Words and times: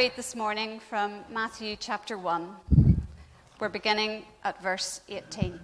read 0.00 0.12
this 0.16 0.34
morning 0.34 0.80
from 0.80 1.22
Matthew 1.28 1.76
chapter 1.78 2.16
1. 2.16 2.56
We're 3.58 3.68
beginning 3.68 4.24
at 4.42 4.62
verse 4.62 5.02
18. 5.10 5.60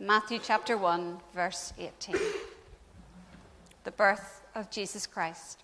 Matthew 0.00 0.40
chapter 0.42 0.76
1, 0.76 1.18
verse 1.32 1.72
18. 1.78 2.16
The 3.84 3.92
birth 3.92 4.42
of 4.56 4.72
Jesus 4.72 5.06
Christ. 5.06 5.62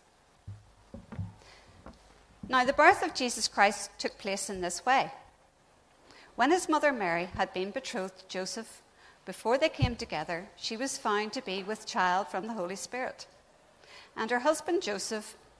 Now, 2.48 2.64
the 2.64 2.72
birth 2.72 3.02
of 3.02 3.12
Jesus 3.12 3.48
Christ 3.48 3.90
took 3.98 4.16
place 4.16 4.48
in 4.48 4.60
this 4.60 4.86
way. 4.86 5.10
When 6.36 6.52
his 6.52 6.68
mother 6.68 6.92
Mary 6.92 7.24
had 7.34 7.52
been 7.54 7.72
betrothed 7.72 8.20
to 8.20 8.28
Joseph, 8.28 8.82
before 9.24 9.58
they 9.58 9.68
came 9.68 9.96
together, 9.96 10.46
she 10.54 10.76
was 10.76 10.96
found 10.96 11.32
to 11.32 11.42
be 11.42 11.64
with 11.64 11.88
child 11.88 12.28
from 12.28 12.46
the 12.46 12.54
Holy 12.54 12.76
Spirit. 12.76 13.26
And 14.16 14.30
her 14.30 14.38
husband 14.38 14.80
Joseph, 14.80 15.36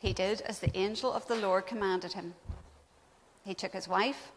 he 0.00 0.14
did 0.14 0.40
as 0.42 0.58
the 0.58 0.76
angel 0.76 1.12
of 1.12 1.28
the 1.28 1.36
Lord 1.36 1.66
commanded 1.66 2.14
him. 2.14 2.34
He 3.44 3.54
took 3.54 3.72
his 3.72 3.86
wife, 3.86 4.32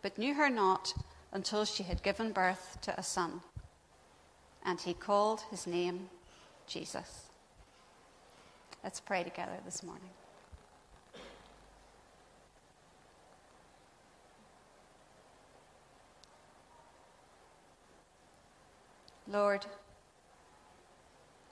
but 0.00 0.16
knew 0.16 0.34
her 0.34 0.48
not 0.48 0.94
until 1.30 1.66
she 1.66 1.82
had 1.82 2.02
given 2.02 2.32
birth 2.32 2.78
to 2.82 2.98
a 2.98 3.02
son. 3.02 3.42
And 4.64 4.80
he 4.80 4.94
called 4.94 5.42
his 5.50 5.66
name 5.66 6.08
Jesus. 6.66 7.26
Let's 8.82 8.98
pray 8.98 9.22
together 9.22 9.58
this 9.66 9.82
morning. 9.82 10.10
Lord, 19.28 19.66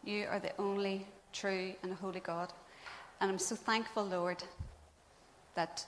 you 0.04 0.26
are 0.30 0.38
the 0.38 0.52
only 0.58 1.06
true 1.32 1.74
and 1.82 1.92
holy 1.94 2.20
God. 2.20 2.52
And 3.22 3.30
I'm 3.30 3.38
so 3.38 3.54
thankful, 3.54 4.04
Lord, 4.04 4.42
that 5.54 5.86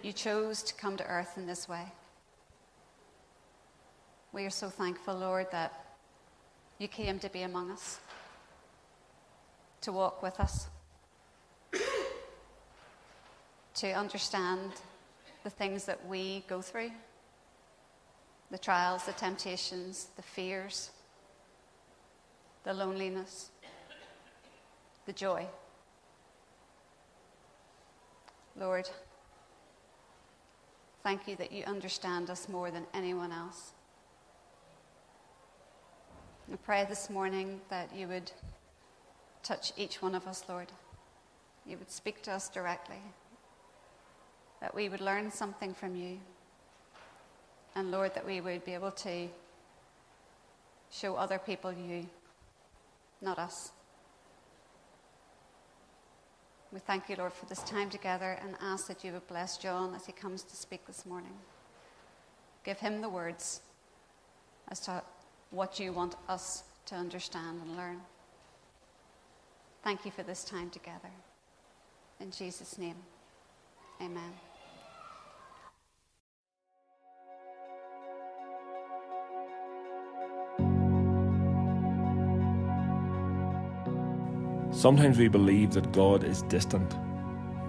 you 0.00 0.12
chose 0.12 0.62
to 0.62 0.72
come 0.74 0.96
to 0.98 1.04
earth 1.08 1.36
in 1.36 1.44
this 1.44 1.68
way. 1.68 1.82
We 4.32 4.44
are 4.44 4.50
so 4.50 4.68
thankful, 4.68 5.16
Lord, 5.16 5.48
that 5.50 5.96
you 6.78 6.86
came 6.86 7.18
to 7.18 7.28
be 7.30 7.42
among 7.42 7.72
us, 7.72 7.98
to 9.80 9.90
walk 9.90 10.22
with 10.22 10.38
us, 10.38 10.68
to 13.74 13.90
understand 13.90 14.70
the 15.42 15.50
things 15.50 15.84
that 15.84 16.06
we 16.06 16.44
go 16.46 16.62
through 16.62 16.92
the 18.52 18.58
trials, 18.58 19.04
the 19.04 19.12
temptations, 19.14 20.10
the 20.14 20.22
fears, 20.22 20.90
the 22.62 22.72
loneliness, 22.72 23.50
the 25.06 25.12
joy. 25.12 25.44
Lord, 28.58 28.88
thank 31.04 31.28
you 31.28 31.36
that 31.36 31.52
you 31.52 31.62
understand 31.64 32.28
us 32.28 32.48
more 32.48 32.72
than 32.72 32.86
anyone 32.92 33.30
else. 33.30 33.72
I 36.52 36.56
pray 36.56 36.84
this 36.88 37.08
morning 37.08 37.60
that 37.70 37.94
you 37.94 38.08
would 38.08 38.32
touch 39.44 39.72
each 39.76 40.02
one 40.02 40.16
of 40.16 40.26
us, 40.26 40.42
Lord. 40.48 40.72
You 41.66 41.76
would 41.76 41.90
speak 41.90 42.20
to 42.22 42.32
us 42.32 42.48
directly, 42.48 43.00
that 44.60 44.74
we 44.74 44.88
would 44.88 45.00
learn 45.00 45.30
something 45.30 45.72
from 45.72 45.94
you. 45.94 46.18
And 47.76 47.92
Lord, 47.92 48.12
that 48.16 48.26
we 48.26 48.40
would 48.40 48.64
be 48.64 48.74
able 48.74 48.90
to 48.90 49.28
show 50.90 51.14
other 51.14 51.38
people 51.38 51.72
you, 51.72 52.06
not 53.20 53.38
us. 53.38 53.70
We 56.72 56.80
thank 56.80 57.08
you, 57.08 57.16
Lord, 57.16 57.32
for 57.32 57.46
this 57.46 57.62
time 57.62 57.88
together 57.88 58.38
and 58.42 58.54
ask 58.60 58.88
that 58.88 59.02
you 59.02 59.12
would 59.12 59.26
bless 59.26 59.56
John 59.56 59.94
as 59.94 60.04
he 60.04 60.12
comes 60.12 60.42
to 60.42 60.56
speak 60.56 60.86
this 60.86 61.06
morning. 61.06 61.32
Give 62.64 62.78
him 62.78 63.00
the 63.00 63.08
words 63.08 63.62
as 64.68 64.80
to 64.80 65.02
what 65.50 65.80
you 65.80 65.92
want 65.94 66.16
us 66.28 66.64
to 66.86 66.94
understand 66.94 67.60
and 67.62 67.76
learn. 67.76 68.00
Thank 69.82 70.04
you 70.04 70.10
for 70.10 70.22
this 70.22 70.44
time 70.44 70.68
together. 70.68 71.10
In 72.20 72.30
Jesus' 72.30 72.76
name, 72.76 72.96
amen. 74.02 74.47
Sometimes 84.78 85.18
we 85.18 85.26
believe 85.26 85.72
that 85.72 85.90
God 85.90 86.22
is 86.22 86.42
distant, 86.42 86.94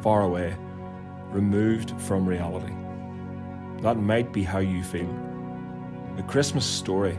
far 0.03 0.21
away, 0.21 0.55
removed 1.31 1.99
from 1.99 2.23
reality. 2.23 2.71
That 3.81 3.97
might 3.97 4.31
be 4.31 4.43
how 4.43 4.59
you 4.59 4.83
feel. 4.83 5.11
The 6.17 6.21
Christmas 6.21 6.67
story 6.67 7.17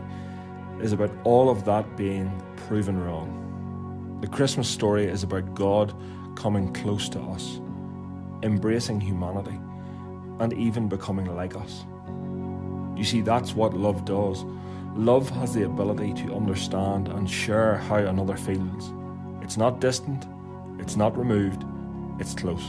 is 0.79 0.93
about 0.93 1.11
all 1.25 1.49
of 1.49 1.65
that 1.65 1.97
being 1.97 2.31
proven 2.67 3.03
wrong. 3.03 4.17
The 4.21 4.29
Christmas 4.29 4.69
story 4.69 5.07
is 5.07 5.23
about 5.23 5.53
God 5.55 5.93
coming 6.37 6.71
close 6.71 7.09
to 7.09 7.19
us, 7.19 7.59
embracing 8.43 9.01
humanity, 9.01 9.59
and 10.39 10.53
even 10.53 10.87
becoming 10.87 11.35
like 11.35 11.57
us. 11.57 11.85
You 12.95 13.03
see, 13.03 13.19
that's 13.19 13.55
what 13.55 13.73
love 13.73 14.05
does. 14.05 14.45
Love 14.95 15.29
has 15.31 15.53
the 15.53 15.63
ability 15.63 16.13
to 16.13 16.33
understand 16.33 17.09
and 17.09 17.29
share 17.29 17.75
how 17.75 17.97
another 17.97 18.37
feels 18.37 18.93
it's 19.41 19.57
not 19.57 19.79
distant, 19.79 20.25
it's 20.79 20.95
not 20.95 21.17
removed, 21.17 21.63
it's 22.19 22.33
close. 22.33 22.63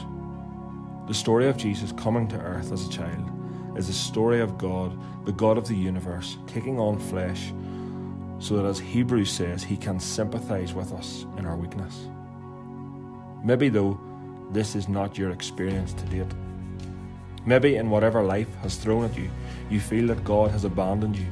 The 1.08 1.14
story 1.14 1.48
of 1.48 1.56
Jesus 1.56 1.92
coming 1.92 2.28
to 2.28 2.40
earth 2.40 2.72
as 2.72 2.86
a 2.86 2.90
child 2.90 3.30
is 3.76 3.86
the 3.86 3.92
story 3.92 4.40
of 4.40 4.58
God, 4.58 4.96
the 5.26 5.32
God 5.32 5.58
of 5.58 5.66
the 5.66 5.74
universe, 5.74 6.36
taking 6.46 6.78
on 6.78 6.98
flesh 6.98 7.52
so 8.38 8.56
that, 8.56 8.66
as 8.66 8.78
Hebrews 8.78 9.30
says, 9.30 9.62
he 9.62 9.76
can 9.76 10.00
sympathize 10.00 10.74
with 10.74 10.92
us 10.92 11.26
in 11.38 11.46
our 11.46 11.56
weakness. 11.56 12.08
Maybe, 13.44 13.68
though, 13.68 14.00
this 14.50 14.74
is 14.74 14.88
not 14.88 15.16
your 15.16 15.30
experience 15.30 15.92
to 15.94 16.04
date. 16.06 16.34
Maybe 17.46 17.76
in 17.76 17.90
whatever 17.90 18.22
life 18.22 18.52
has 18.56 18.76
thrown 18.76 19.04
at 19.04 19.16
you, 19.16 19.30
you 19.70 19.80
feel 19.80 20.08
that 20.08 20.24
God 20.24 20.50
has 20.50 20.64
abandoned 20.64 21.16
you, 21.16 21.26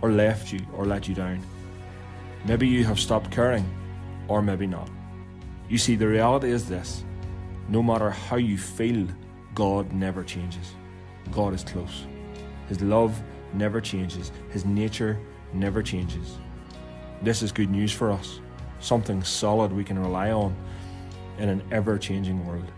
or 0.00 0.10
left 0.10 0.52
you, 0.52 0.60
or 0.76 0.84
let 0.84 1.08
you 1.08 1.14
down. 1.14 1.40
Maybe 2.44 2.66
you 2.66 2.84
have 2.84 2.98
stopped 2.98 3.30
caring 3.30 3.64
or 4.32 4.40
maybe 4.40 4.66
not. 4.66 4.88
You 5.68 5.76
see, 5.76 5.94
the 5.94 6.08
reality 6.08 6.50
is 6.50 6.66
this 6.66 7.04
no 7.68 7.82
matter 7.82 8.08
how 8.10 8.36
you 8.36 8.56
feel, 8.56 9.06
God 9.54 9.92
never 9.92 10.24
changes. 10.24 10.74
God 11.30 11.52
is 11.52 11.62
close. 11.62 12.06
His 12.66 12.80
love 12.80 13.22
never 13.52 13.78
changes, 13.78 14.32
His 14.48 14.64
nature 14.64 15.20
never 15.52 15.82
changes. 15.82 16.38
This 17.20 17.42
is 17.42 17.52
good 17.52 17.70
news 17.70 17.92
for 17.92 18.10
us, 18.10 18.40
something 18.80 19.22
solid 19.22 19.70
we 19.70 19.84
can 19.84 19.98
rely 19.98 20.30
on 20.30 20.56
in 21.38 21.50
an 21.50 21.62
ever 21.70 21.98
changing 21.98 22.44
world. 22.46 22.72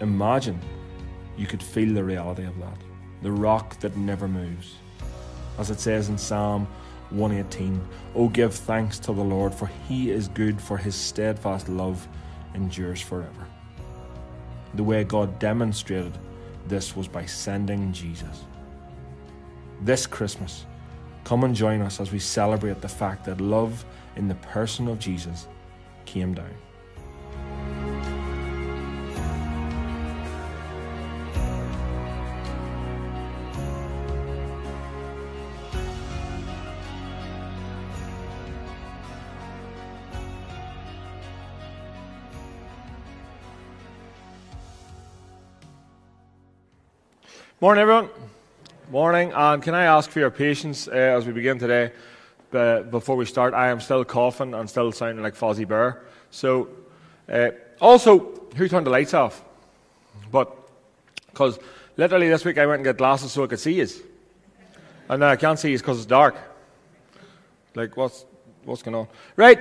Imagine 0.00 0.58
you 1.36 1.46
could 1.46 1.62
feel 1.62 1.94
the 1.94 2.02
reality 2.02 2.44
of 2.44 2.58
that 2.58 2.78
the 3.22 3.30
rock 3.30 3.78
that 3.80 3.94
never 3.96 4.26
moves. 4.26 4.76
As 5.58 5.70
it 5.70 5.78
says 5.78 6.08
in 6.08 6.16
Psalm 6.16 6.66
118 7.10 7.80
Oh, 8.14 8.28
give 8.28 8.54
thanks 8.54 8.98
to 9.00 9.12
the 9.12 9.22
Lord, 9.22 9.54
for 9.54 9.66
he 9.88 10.10
is 10.10 10.28
good, 10.28 10.60
for 10.60 10.76
his 10.76 10.94
steadfast 10.94 11.68
love 11.68 12.06
endures 12.54 13.00
forever. 13.00 13.46
The 14.74 14.84
way 14.84 15.04
God 15.04 15.38
demonstrated 15.38 16.16
this 16.66 16.94
was 16.94 17.08
by 17.08 17.26
sending 17.26 17.92
Jesus. 17.92 18.44
This 19.82 20.06
Christmas, 20.06 20.66
come 21.24 21.44
and 21.44 21.54
join 21.54 21.80
us 21.80 22.00
as 22.00 22.12
we 22.12 22.18
celebrate 22.18 22.80
the 22.80 22.88
fact 22.88 23.24
that 23.24 23.40
love 23.40 23.84
in 24.16 24.28
the 24.28 24.34
person 24.36 24.88
of 24.88 24.98
Jesus 24.98 25.48
came 26.04 26.34
down. 26.34 26.54
Morning, 47.62 47.82
everyone. 47.82 48.08
Morning, 48.90 49.32
and 49.34 49.62
can 49.62 49.74
I 49.74 49.84
ask 49.84 50.08
for 50.08 50.18
your 50.18 50.30
patience 50.30 50.88
uh, 50.88 50.92
as 50.92 51.26
we 51.26 51.32
begin 51.34 51.58
today? 51.58 51.92
Before 52.50 53.16
we 53.16 53.26
start, 53.26 53.52
I 53.52 53.68
am 53.68 53.82
still 53.82 54.02
coughing 54.02 54.54
and 54.54 54.66
still 54.66 54.92
sounding 54.92 55.22
like 55.22 55.34
Fozzie 55.34 55.68
Bear. 55.68 56.00
So, 56.30 56.70
uh, 57.30 57.50
also, 57.78 58.48
who 58.56 58.66
turned 58.66 58.86
the 58.86 58.90
lights 58.90 59.12
off? 59.12 59.44
But, 60.32 60.56
because 61.26 61.58
literally 61.98 62.30
this 62.30 62.46
week 62.46 62.56
I 62.56 62.64
went 62.64 62.76
and 62.76 62.84
got 62.86 62.96
glasses 62.96 63.30
so 63.30 63.44
I 63.44 63.46
could 63.46 63.60
see 63.60 63.74
you. 63.74 63.88
And 65.10 65.20
now 65.20 65.28
I 65.28 65.36
can't 65.36 65.58
see 65.58 65.72
you 65.72 65.76
because 65.76 65.98
it's 65.98 66.06
dark. 66.06 66.36
Like, 67.74 67.94
what's, 67.94 68.24
what's 68.64 68.80
going 68.80 68.94
on? 68.94 69.06
Right, 69.36 69.60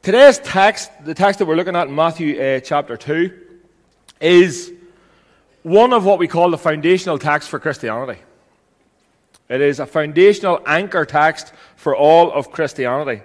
today's 0.00 0.38
text, 0.38 0.90
the 1.04 1.12
text 1.12 1.40
that 1.40 1.44
we're 1.44 1.56
looking 1.56 1.76
at 1.76 1.88
in 1.88 1.94
Matthew 1.94 2.40
uh, 2.40 2.60
chapter 2.60 2.96
2, 2.96 3.30
is 4.22 4.72
one 5.66 5.92
of 5.92 6.04
what 6.04 6.20
we 6.20 6.28
call 6.28 6.48
the 6.50 6.56
foundational 6.56 7.18
text 7.18 7.48
for 7.48 7.58
Christianity. 7.58 8.20
It 9.48 9.60
is 9.60 9.80
a 9.80 9.86
foundational 9.86 10.62
anchor 10.64 11.04
text 11.04 11.52
for 11.74 11.96
all 11.96 12.30
of 12.32 12.52
Christianity. 12.52 13.24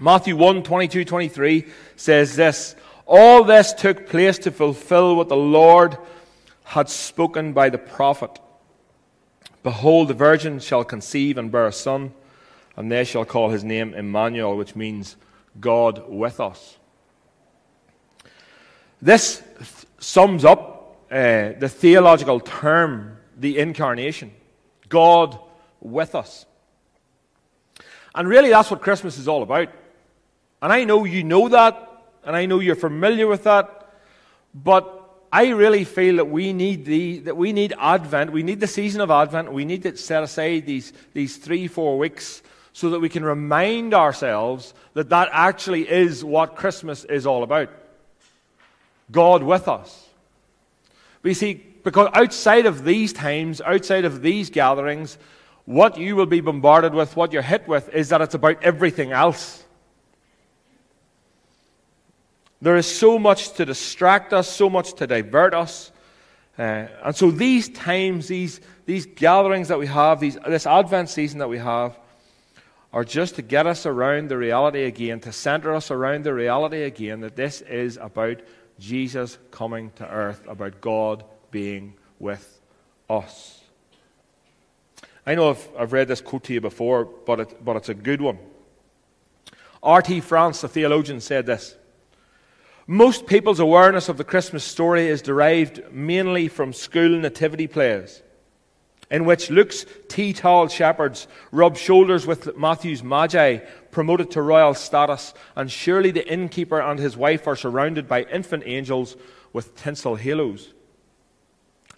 Matthew 0.00 0.36
1 0.36 0.64
22 0.64 1.04
23 1.04 1.66
says 1.94 2.34
this 2.34 2.74
All 3.06 3.44
this 3.44 3.72
took 3.72 4.08
place 4.08 4.38
to 4.38 4.50
fulfill 4.50 5.14
what 5.14 5.28
the 5.28 5.36
Lord 5.36 5.98
had 6.64 6.88
spoken 6.88 7.52
by 7.52 7.70
the 7.70 7.78
prophet. 7.78 8.40
Behold, 9.62 10.08
the 10.08 10.14
virgin 10.14 10.58
shall 10.58 10.82
conceive 10.82 11.38
and 11.38 11.52
bear 11.52 11.66
a 11.66 11.72
son, 11.72 12.12
and 12.76 12.90
they 12.90 13.04
shall 13.04 13.24
call 13.24 13.50
his 13.50 13.62
name 13.62 13.94
Emmanuel, 13.94 14.56
which 14.56 14.74
means 14.74 15.14
God 15.60 16.08
with 16.08 16.40
us. 16.40 16.76
This 19.00 19.44
sums 20.00 20.44
up 20.44 20.71
uh, 21.12 21.52
the 21.58 21.68
theological 21.68 22.40
term, 22.40 23.18
the 23.36 23.58
incarnation. 23.58 24.32
God 24.88 25.38
with 25.80 26.14
us. 26.14 26.46
And 28.14 28.26
really, 28.26 28.48
that's 28.48 28.70
what 28.70 28.80
Christmas 28.80 29.18
is 29.18 29.28
all 29.28 29.42
about. 29.42 29.68
And 30.62 30.72
I 30.72 30.84
know 30.84 31.04
you 31.04 31.22
know 31.22 31.50
that, 31.50 32.04
and 32.24 32.34
I 32.34 32.46
know 32.46 32.60
you're 32.60 32.76
familiar 32.76 33.26
with 33.26 33.44
that, 33.44 33.90
but 34.54 35.00
I 35.30 35.48
really 35.48 35.84
feel 35.84 36.16
that 36.16 36.30
we 36.30 36.52
need 36.52 36.86
the 36.86 37.18
that 37.20 37.36
we 37.36 37.52
need 37.52 37.74
Advent, 37.78 38.32
we 38.32 38.42
need 38.42 38.60
the 38.60 38.66
season 38.66 39.00
of 39.00 39.10
Advent, 39.10 39.52
we 39.52 39.64
need 39.64 39.82
to 39.82 39.96
set 39.96 40.22
aside 40.22 40.66
these, 40.66 40.92
these 41.12 41.36
three, 41.36 41.68
four 41.68 41.98
weeks 41.98 42.42
so 42.72 42.90
that 42.90 43.00
we 43.00 43.08
can 43.08 43.24
remind 43.24 43.92
ourselves 43.92 44.72
that 44.94 45.10
that 45.10 45.28
actually 45.32 45.90
is 45.90 46.24
what 46.24 46.56
Christmas 46.56 47.04
is 47.04 47.26
all 47.26 47.42
about. 47.42 47.70
God 49.10 49.42
with 49.42 49.68
us. 49.68 50.01
But 51.22 51.28
you 51.30 51.34
see, 51.34 51.54
because 51.54 52.08
outside 52.14 52.66
of 52.66 52.84
these 52.84 53.12
times, 53.12 53.60
outside 53.60 54.04
of 54.04 54.22
these 54.22 54.50
gatherings, 54.50 55.18
what 55.64 55.96
you 55.96 56.16
will 56.16 56.26
be 56.26 56.40
bombarded 56.40 56.94
with, 56.94 57.16
what 57.16 57.32
you're 57.32 57.42
hit 57.42 57.66
with, 57.68 57.88
is 57.90 58.08
that 58.08 58.20
it's 58.20 58.34
about 58.34 58.62
everything 58.62 59.12
else. 59.12 59.64
There 62.60 62.76
is 62.76 62.86
so 62.86 63.18
much 63.18 63.54
to 63.54 63.64
distract 63.64 64.32
us, 64.32 64.48
so 64.48 64.70
much 64.70 64.94
to 64.94 65.06
divert 65.06 65.54
us. 65.54 65.90
Uh, 66.58 66.86
and 67.04 67.16
so 67.16 67.30
these 67.30 67.68
times, 67.68 68.28
these, 68.28 68.60
these 68.86 69.06
gatherings 69.06 69.68
that 69.68 69.78
we 69.78 69.86
have, 69.86 70.20
these, 70.20 70.36
this 70.46 70.66
Advent 70.66 71.08
season 71.08 71.38
that 71.38 71.48
we 71.48 71.58
have, 71.58 71.98
are 72.92 73.04
just 73.04 73.36
to 73.36 73.42
get 73.42 73.66
us 73.66 73.86
around 73.86 74.28
the 74.28 74.36
reality 74.36 74.84
again, 74.84 75.18
to 75.20 75.32
center 75.32 75.74
us 75.74 75.90
around 75.90 76.24
the 76.24 76.34
reality 76.34 76.82
again 76.82 77.20
that 77.20 77.36
this 77.36 77.62
is 77.62 77.96
about 77.96 78.38
Jesus 78.78 79.38
coming 79.50 79.90
to 79.96 80.08
earth, 80.08 80.42
about 80.48 80.80
God 80.80 81.24
being 81.50 81.94
with 82.18 82.60
us. 83.08 83.60
I 85.26 85.34
know 85.34 85.50
I've, 85.50 85.68
I've 85.78 85.92
read 85.92 86.08
this 86.08 86.20
quote 86.20 86.44
to 86.44 86.54
you 86.54 86.60
before, 86.60 87.04
but, 87.04 87.40
it, 87.40 87.64
but 87.64 87.76
it's 87.76 87.88
a 87.88 87.94
good 87.94 88.20
one. 88.20 88.38
R.T. 89.82 90.20
France, 90.20 90.60
the 90.60 90.68
theologian, 90.68 91.20
said 91.20 91.46
this 91.46 91.76
Most 92.86 93.26
people's 93.26 93.60
awareness 93.60 94.08
of 94.08 94.16
the 94.16 94.24
Christmas 94.24 94.64
story 94.64 95.08
is 95.08 95.22
derived 95.22 95.92
mainly 95.92 96.48
from 96.48 96.72
school 96.72 97.10
nativity 97.10 97.66
plays 97.66 98.22
in 99.12 99.26
which 99.26 99.50
Luke's 99.50 99.84
tea 100.08 100.32
towel 100.32 100.66
shepherds 100.68 101.28
rub 101.52 101.76
shoulders 101.76 102.26
with 102.26 102.56
Matthew's 102.56 103.02
magi, 103.02 103.58
promoted 103.92 104.32
to 104.32 104.42
royal 104.42 104.74
status, 104.74 105.32
and 105.54 105.70
surely 105.70 106.10
the 106.10 106.28
innkeeper 106.28 106.80
and 106.80 106.98
his 106.98 107.16
wife 107.16 107.46
are 107.46 107.54
surrounded 107.54 108.08
by 108.08 108.22
infant 108.24 108.64
angels 108.66 109.16
with 109.52 109.76
tinsel 109.76 110.16
halos. 110.16 110.72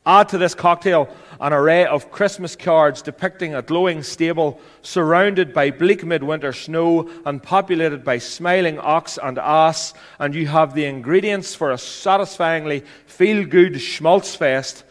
Add 0.07 0.29
to 0.31 0.39
this 0.39 0.55
cocktail 0.55 1.09
an 1.41 1.55
array 1.55 1.87
of 1.87 2.11
Christmas 2.11 2.57
cards 2.57 3.01
depicting 3.01 3.55
a 3.55 3.63
glowing 3.63 4.03
stable 4.03 4.61
surrounded 4.83 5.55
by 5.55 5.71
bleak 5.71 6.05
midwinter 6.05 6.53
snow 6.53 7.09
and 7.25 7.43
populated 7.43 8.05
by 8.05 8.19
smiling 8.19 8.79
ox 8.79 9.19
and 9.23 9.39
ass, 9.39 9.95
and 10.19 10.35
you 10.35 10.47
have 10.47 10.75
the 10.75 10.85
ingredients 10.85 11.55
for 11.55 11.71
a 11.71 11.79
satisfyingly 11.79 12.85
feel 13.07 13.47
good 13.47 13.81
schmaltz 13.81 14.37
fest 14.37 14.85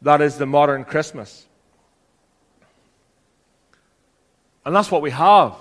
that 0.00 0.20
is 0.20 0.38
the 0.38 0.46
modern 0.46 0.84
Christmas. 0.84 1.46
And 4.64 4.74
that's 4.74 4.90
what 4.90 5.02
we 5.02 5.10
have. 5.10 5.54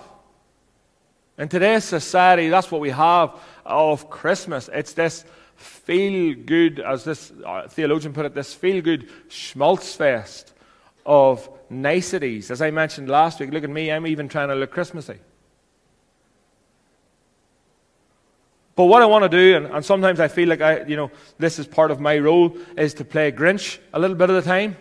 In 1.41 1.49
today's 1.49 1.85
society, 1.85 2.49
that's 2.49 2.69
what 2.69 2.81
we 2.81 2.91
have 2.91 3.33
of 3.65 4.11
Christmas. 4.11 4.69
It's 4.71 4.93
this 4.93 5.25
feel 5.55 6.35
good, 6.35 6.79
as 6.79 7.03
this 7.03 7.31
uh, 7.43 7.67
theologian 7.67 8.13
put 8.13 8.27
it, 8.27 8.35
this 8.35 8.53
feel 8.53 8.79
good 8.83 9.09
schmaltzfest 9.27 10.51
of 11.03 11.49
niceties. 11.67 12.51
As 12.51 12.61
I 12.61 12.69
mentioned 12.69 13.09
last 13.09 13.39
week, 13.39 13.49
look 13.49 13.63
at 13.63 13.71
me, 13.71 13.91
I'm 13.91 14.05
even 14.05 14.29
trying 14.29 14.49
to 14.49 14.55
look 14.55 14.69
Christmassy. 14.69 15.17
But 18.75 18.85
what 18.85 19.01
I 19.01 19.07
want 19.07 19.23
to 19.23 19.29
do, 19.29 19.57
and, 19.57 19.65
and, 19.65 19.83
sometimes 19.83 20.19
I 20.19 20.27
feel 20.27 20.47
like 20.47 20.61
I, 20.61 20.83
you 20.83 20.95
know, 20.95 21.09
this 21.39 21.57
is 21.57 21.65
part 21.65 21.89
of 21.89 21.99
my 21.99 22.19
role, 22.19 22.55
is 22.77 22.93
to 22.95 23.03
play 23.03 23.31
Grinch 23.31 23.79
a 23.93 23.99
little 23.99 24.15
bit 24.15 24.29
of 24.29 24.35
the 24.35 24.47
time 24.47 24.77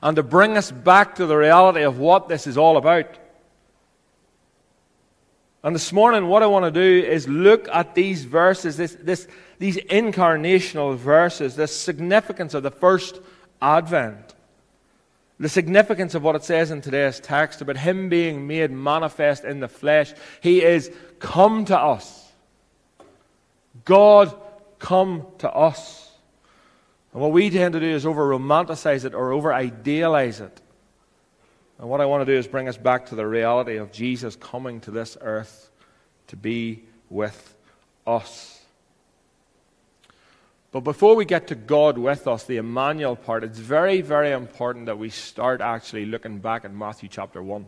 and 0.00 0.14
to 0.14 0.22
bring 0.22 0.56
us 0.56 0.70
back 0.70 1.16
to 1.16 1.26
the 1.26 1.36
reality 1.36 1.82
of 1.82 1.98
what 1.98 2.28
this 2.28 2.46
is 2.46 2.56
all 2.56 2.76
about. 2.76 3.25
And 5.66 5.74
this 5.74 5.92
morning, 5.92 6.28
what 6.28 6.44
I 6.44 6.46
want 6.46 6.64
to 6.64 6.70
do 6.70 7.04
is 7.04 7.26
look 7.26 7.66
at 7.70 7.96
these 7.96 8.22
verses, 8.22 8.76
this, 8.76 8.96
this, 9.00 9.26
these 9.58 9.76
incarnational 9.76 10.94
verses, 10.94 11.56
the 11.56 11.66
significance 11.66 12.54
of 12.54 12.62
the 12.62 12.70
first 12.70 13.18
advent, 13.60 14.36
the 15.40 15.48
significance 15.48 16.14
of 16.14 16.22
what 16.22 16.36
it 16.36 16.44
says 16.44 16.70
in 16.70 16.82
today's 16.82 17.18
text 17.18 17.62
about 17.62 17.78
Him 17.78 18.08
being 18.08 18.46
made 18.46 18.70
manifest 18.70 19.42
in 19.42 19.58
the 19.58 19.66
flesh. 19.66 20.14
He 20.40 20.62
is 20.62 20.88
come 21.18 21.64
to 21.64 21.76
us. 21.76 22.30
God 23.84 24.40
come 24.78 25.26
to 25.38 25.50
us. 25.50 26.12
And 27.12 27.20
what 27.20 27.32
we 27.32 27.50
tend 27.50 27.72
to 27.72 27.80
do 27.80 27.86
is 27.86 28.06
over 28.06 28.24
romanticize 28.24 29.04
it 29.04 29.14
or 29.14 29.32
over 29.32 29.52
idealize 29.52 30.38
it. 30.38 30.60
And 31.78 31.88
what 31.88 32.00
I 32.00 32.06
want 32.06 32.26
to 32.26 32.32
do 32.32 32.38
is 32.38 32.46
bring 32.46 32.68
us 32.68 32.76
back 32.76 33.06
to 33.06 33.14
the 33.14 33.26
reality 33.26 33.76
of 33.76 33.92
Jesus 33.92 34.36
coming 34.36 34.80
to 34.82 34.90
this 34.90 35.16
earth 35.20 35.70
to 36.28 36.36
be 36.36 36.84
with 37.10 37.56
us. 38.06 38.60
But 40.72 40.80
before 40.80 41.16
we 41.16 41.24
get 41.24 41.46
to 41.48 41.54
God 41.54 41.96
with 41.96 42.26
us, 42.26 42.44
the 42.44 42.56
Emmanuel 42.56 43.16
part, 43.16 43.44
it's 43.44 43.58
very, 43.58 44.00
very 44.00 44.32
important 44.32 44.86
that 44.86 44.98
we 44.98 45.10
start 45.10 45.60
actually 45.60 46.06
looking 46.06 46.38
back 46.38 46.64
at 46.64 46.74
Matthew 46.74 47.08
chapter 47.08 47.42
1. 47.42 47.66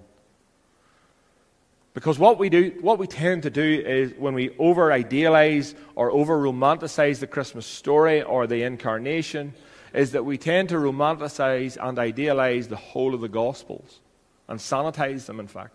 Because 1.94 2.18
what 2.18 2.38
we 2.38 2.48
do, 2.48 2.76
what 2.80 2.98
we 2.98 3.06
tend 3.06 3.42
to 3.44 3.50
do 3.50 3.62
is 3.62 4.12
when 4.18 4.34
we 4.34 4.50
over 4.58 4.92
idealize 4.92 5.74
or 5.94 6.10
over 6.10 6.38
romanticize 6.38 7.18
the 7.18 7.26
Christmas 7.26 7.66
story 7.66 8.22
or 8.22 8.46
the 8.46 8.62
incarnation, 8.62 9.54
is 9.98 10.12
that 10.12 10.24
we 10.24 10.38
tend 10.38 10.68
to 10.68 10.76
romanticize 10.76 11.76
and 11.76 11.98
idealize 11.98 12.68
the 12.68 12.76
whole 12.76 13.16
of 13.16 13.20
the 13.20 13.28
Gospels 13.28 13.98
and 14.46 14.60
sanitize 14.60 15.26
them, 15.26 15.40
in 15.40 15.48
fact. 15.48 15.74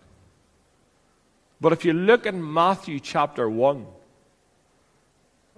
But 1.60 1.74
if 1.74 1.84
you 1.84 1.92
look 1.92 2.24
in 2.24 2.52
Matthew 2.52 3.00
chapter 3.00 3.50
1, 3.50 3.86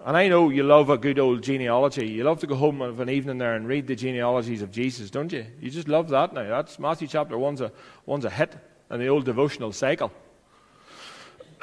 And 0.05 0.17
I 0.17 0.29
know 0.29 0.51
you 0.51 0.65
love 0.65 0.91
a 0.91 0.99
good 0.99 1.19
old 1.19 1.43
genealogy. 1.43 2.09
You 2.09 2.25
love 2.25 2.41
to 2.41 2.47
go 2.47 2.57
home 2.57 2.83
of 2.83 2.99
an 3.01 3.09
evening 3.09 3.39
there 3.39 3.55
and 3.55 3.67
read 3.69 3.87
the 3.87 3.95
genealogies 3.97 4.63
of 4.63 4.71
Jesus, 4.71 5.11
don't 5.11 5.33
you? 5.33 5.47
You 5.61 5.71
just 5.71 5.89
love 5.89 6.09
that 6.09 6.33
now. 6.33 6.49
That's 6.49 6.79
Matthew 6.79 7.09
chapter 7.09 7.39
one's 7.39 7.61
a 7.61 7.73
one's 8.05 8.25
a 8.25 8.31
hit 8.31 8.53
in 8.91 9.01
the 9.01 9.09
old 9.09 9.25
devotional 9.25 9.73
cycle. 9.73 10.13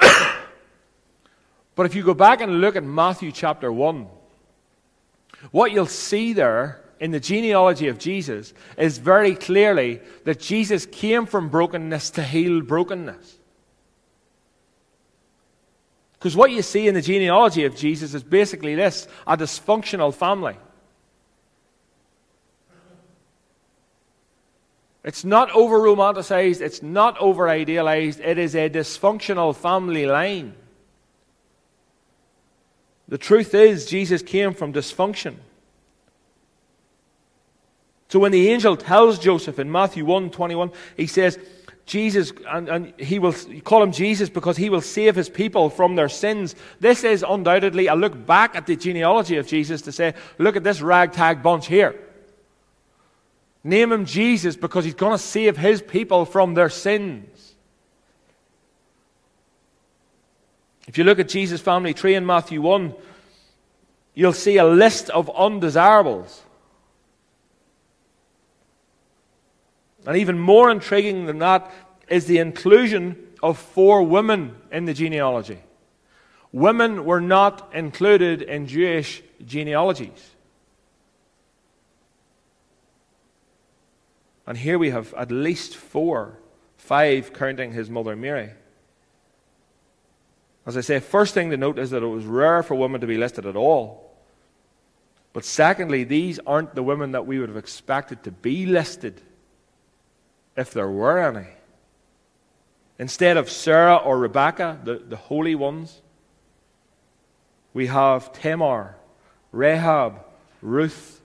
but 1.74 1.86
if 1.86 1.94
you 1.94 2.02
go 2.02 2.14
back 2.14 2.40
and 2.40 2.60
look 2.60 2.76
at 2.76 2.82
Matthew 2.82 3.30
chapter 3.30 3.70
one, 3.72 4.08
what 5.52 5.70
you'll 5.70 5.86
see 5.86 6.32
there 6.32 6.83
in 7.00 7.10
the 7.10 7.20
genealogy 7.20 7.88
of 7.88 7.98
Jesus 7.98 8.54
is 8.76 8.98
very 8.98 9.34
clearly 9.34 10.00
that 10.24 10.40
Jesus 10.40 10.86
came 10.86 11.26
from 11.26 11.48
brokenness 11.48 12.10
to 12.10 12.22
heal 12.22 12.60
brokenness. 12.60 13.38
Because 16.14 16.36
what 16.36 16.50
you 16.50 16.62
see 16.62 16.88
in 16.88 16.94
the 16.94 17.02
genealogy 17.02 17.64
of 17.64 17.76
Jesus 17.76 18.14
is 18.14 18.22
basically 18.22 18.74
this 18.74 19.06
a 19.26 19.36
dysfunctional 19.36 20.14
family. 20.14 20.56
It's 25.04 25.22
not 25.22 25.50
over 25.50 25.78
romanticized, 25.78 26.62
it's 26.62 26.82
not 26.82 27.18
over 27.18 27.46
idealized, 27.50 28.20
it 28.20 28.38
is 28.38 28.54
a 28.54 28.70
dysfunctional 28.70 29.54
family 29.54 30.06
line. 30.06 30.54
The 33.06 33.18
truth 33.18 33.54
is, 33.54 33.84
Jesus 33.84 34.22
came 34.22 34.54
from 34.54 34.72
dysfunction. 34.72 35.36
So 38.14 38.20
when 38.20 38.30
the 38.30 38.48
angel 38.50 38.76
tells 38.76 39.18
Joseph 39.18 39.58
in 39.58 39.72
Matthew 39.72 40.04
1 40.04 40.30
21, 40.30 40.70
he 40.96 41.08
says, 41.08 41.36
Jesus, 41.84 42.32
and, 42.48 42.68
and 42.68 42.94
he 42.96 43.18
will 43.18 43.34
call 43.64 43.82
him 43.82 43.90
Jesus 43.90 44.30
because 44.30 44.56
he 44.56 44.70
will 44.70 44.82
save 44.82 45.16
his 45.16 45.28
people 45.28 45.68
from 45.68 45.96
their 45.96 46.08
sins. 46.08 46.54
This 46.78 47.02
is 47.02 47.24
undoubtedly 47.28 47.88
a 47.88 47.96
look 47.96 48.24
back 48.24 48.54
at 48.54 48.66
the 48.66 48.76
genealogy 48.76 49.36
of 49.38 49.48
Jesus 49.48 49.82
to 49.82 49.90
say, 49.90 50.14
look 50.38 50.54
at 50.54 50.62
this 50.62 50.80
ragtag 50.80 51.42
bunch 51.42 51.66
here. 51.66 51.98
Name 53.64 53.90
him 53.90 54.04
Jesus 54.04 54.54
because 54.54 54.84
he's 54.84 54.94
going 54.94 55.10
to 55.10 55.18
save 55.18 55.56
his 55.56 55.82
people 55.82 56.24
from 56.24 56.54
their 56.54 56.70
sins. 56.70 57.56
If 60.86 60.98
you 60.98 61.02
look 61.02 61.18
at 61.18 61.28
Jesus' 61.28 61.60
family 61.60 61.94
tree 61.94 62.14
in 62.14 62.24
Matthew 62.24 62.62
1, 62.62 62.94
you'll 64.14 64.32
see 64.32 64.58
a 64.58 64.64
list 64.64 65.10
of 65.10 65.28
undesirables. 65.30 66.44
And 70.06 70.16
even 70.16 70.38
more 70.38 70.70
intriguing 70.70 71.26
than 71.26 71.38
that 71.38 71.70
is 72.08 72.26
the 72.26 72.38
inclusion 72.38 73.16
of 73.42 73.58
four 73.58 74.02
women 74.02 74.56
in 74.70 74.84
the 74.84 74.94
genealogy. 74.94 75.58
Women 76.52 77.04
were 77.04 77.20
not 77.20 77.70
included 77.74 78.42
in 78.42 78.66
Jewish 78.66 79.22
genealogies. 79.44 80.30
And 84.46 84.58
here 84.58 84.78
we 84.78 84.90
have 84.90 85.12
at 85.14 85.30
least 85.30 85.74
four, 85.74 86.38
five 86.76 87.32
counting 87.32 87.72
his 87.72 87.88
mother 87.88 88.14
Mary. 88.14 88.50
As 90.66 90.76
I 90.76 90.80
say, 90.80 91.00
first 91.00 91.34
thing 91.34 91.50
to 91.50 91.56
note 91.56 91.78
is 91.78 91.90
that 91.90 92.02
it 92.02 92.06
was 92.06 92.24
rare 92.24 92.62
for 92.62 92.74
women 92.74 93.00
to 93.00 93.06
be 93.06 93.18
listed 93.18 93.46
at 93.46 93.56
all. 93.56 94.14
But 95.32 95.44
secondly, 95.44 96.04
these 96.04 96.38
aren't 96.46 96.74
the 96.74 96.82
women 96.82 97.12
that 97.12 97.26
we 97.26 97.38
would 97.38 97.48
have 97.48 97.58
expected 97.58 98.22
to 98.24 98.30
be 98.30 98.66
listed 98.66 99.20
if 100.56 100.72
there 100.72 100.90
were 100.90 101.18
any. 101.18 101.48
Instead 102.98 103.36
of 103.36 103.50
Sarah 103.50 103.96
or 103.96 104.18
Rebecca, 104.18 104.78
the, 104.84 104.96
the 104.96 105.16
holy 105.16 105.54
ones, 105.54 106.00
we 107.72 107.88
have 107.88 108.32
Tamar, 108.32 108.96
Rahab, 109.50 110.20
Ruth, 110.62 111.20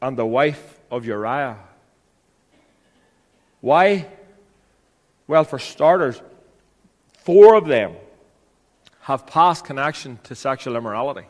and 0.00 0.16
the 0.16 0.26
wife 0.26 0.80
of 0.90 1.06
Uriah. 1.06 1.58
Why? 3.60 4.06
Well, 5.26 5.44
for 5.44 5.58
starters, 5.58 6.20
four 7.24 7.54
of 7.54 7.66
them 7.66 7.94
have 9.00 9.26
past 9.26 9.64
connection 9.64 10.18
to 10.24 10.34
sexual 10.34 10.76
immorality. 10.76 11.26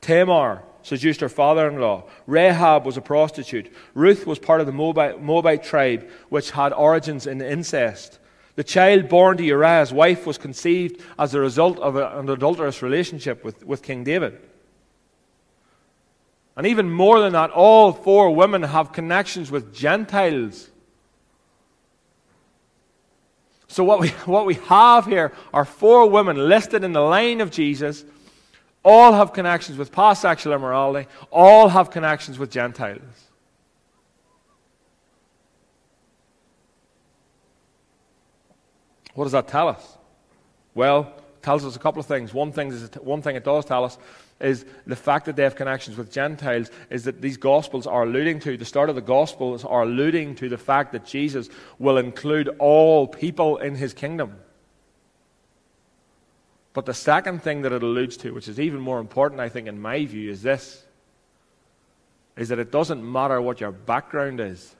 Tamar 0.00 0.62
seduced 0.86 1.20
her 1.20 1.28
father 1.28 1.68
in 1.68 1.80
law. 1.80 2.04
Rahab 2.28 2.86
was 2.86 2.96
a 2.96 3.00
prostitute. 3.00 3.72
Ruth 3.94 4.24
was 4.24 4.38
part 4.38 4.60
of 4.60 4.68
the 4.68 4.72
Moabite, 4.72 5.20
Moabite 5.20 5.64
tribe, 5.64 6.08
which 6.28 6.52
had 6.52 6.72
origins 6.72 7.26
in 7.26 7.42
incest. 7.42 8.20
The 8.54 8.62
child 8.62 9.08
born 9.08 9.36
to 9.38 9.44
Uriah's 9.44 9.92
wife 9.92 10.26
was 10.26 10.38
conceived 10.38 11.02
as 11.18 11.34
a 11.34 11.40
result 11.40 11.80
of 11.80 11.96
a, 11.96 12.16
an 12.20 12.28
adulterous 12.28 12.82
relationship 12.82 13.42
with, 13.42 13.66
with 13.66 13.82
King 13.82 14.04
David. 14.04 14.40
And 16.56 16.68
even 16.68 16.88
more 16.88 17.18
than 17.18 17.32
that, 17.32 17.50
all 17.50 17.92
four 17.92 18.32
women 18.32 18.62
have 18.62 18.92
connections 18.92 19.50
with 19.50 19.74
Gentiles. 19.74 20.70
So, 23.66 23.82
what 23.82 23.98
we, 23.98 24.08
what 24.24 24.46
we 24.46 24.54
have 24.54 25.06
here 25.06 25.32
are 25.52 25.64
four 25.64 26.08
women 26.08 26.36
listed 26.48 26.84
in 26.84 26.92
the 26.92 27.00
line 27.00 27.40
of 27.40 27.50
Jesus 27.50 28.04
all 28.86 29.12
have 29.12 29.32
connections 29.32 29.76
with 29.76 29.90
past 29.90 30.22
sexual 30.22 30.52
immorality, 30.52 31.08
all 31.32 31.68
have 31.68 31.90
connections 31.90 32.38
with 32.38 32.52
Gentiles. 32.52 33.02
What 39.14 39.24
does 39.24 39.32
that 39.32 39.48
tell 39.48 39.68
us? 39.68 39.98
Well, 40.76 41.12
it 41.16 41.42
tells 41.42 41.64
us 41.64 41.74
a 41.74 41.80
couple 41.80 41.98
of 41.98 42.06
things. 42.06 42.32
One 42.32 42.52
thing, 42.52 42.68
is, 42.68 42.88
one 43.00 43.22
thing 43.22 43.34
it 43.34 43.44
does 43.44 43.64
tell 43.64 43.84
us 43.84 43.98
is 44.38 44.64
the 44.86 44.94
fact 44.94 45.24
that 45.24 45.34
they 45.34 45.42
have 45.42 45.56
connections 45.56 45.96
with 45.96 46.12
Gentiles 46.12 46.70
is 46.88 47.04
that 47.04 47.20
these 47.20 47.38
Gospels 47.38 47.88
are 47.88 48.04
alluding 48.04 48.38
to, 48.40 48.56
the 48.56 48.64
start 48.64 48.88
of 48.88 48.94
the 48.94 49.00
Gospels 49.00 49.64
are 49.64 49.82
alluding 49.82 50.36
to 50.36 50.48
the 50.48 50.58
fact 50.58 50.92
that 50.92 51.04
Jesus 51.04 51.48
will 51.80 51.98
include 51.98 52.54
all 52.60 53.08
people 53.08 53.56
in 53.56 53.74
his 53.74 53.92
kingdom. 53.92 54.36
But 56.76 56.84
the 56.84 56.92
second 56.92 57.42
thing 57.42 57.62
that 57.62 57.72
it 57.72 57.82
alludes 57.82 58.18
to, 58.18 58.34
which 58.34 58.48
is 58.48 58.60
even 58.60 58.80
more 58.80 59.00
important, 59.00 59.40
I 59.40 59.48
think, 59.48 59.66
in 59.66 59.80
my 59.80 60.04
view, 60.04 60.30
is 60.30 60.42
this 60.42 60.84
is 62.36 62.50
that 62.50 62.58
it 62.58 62.70
doesn't 62.70 63.02
matter 63.02 63.40
what 63.40 63.62
your 63.62 63.72
background 63.72 64.40
is. 64.40 64.76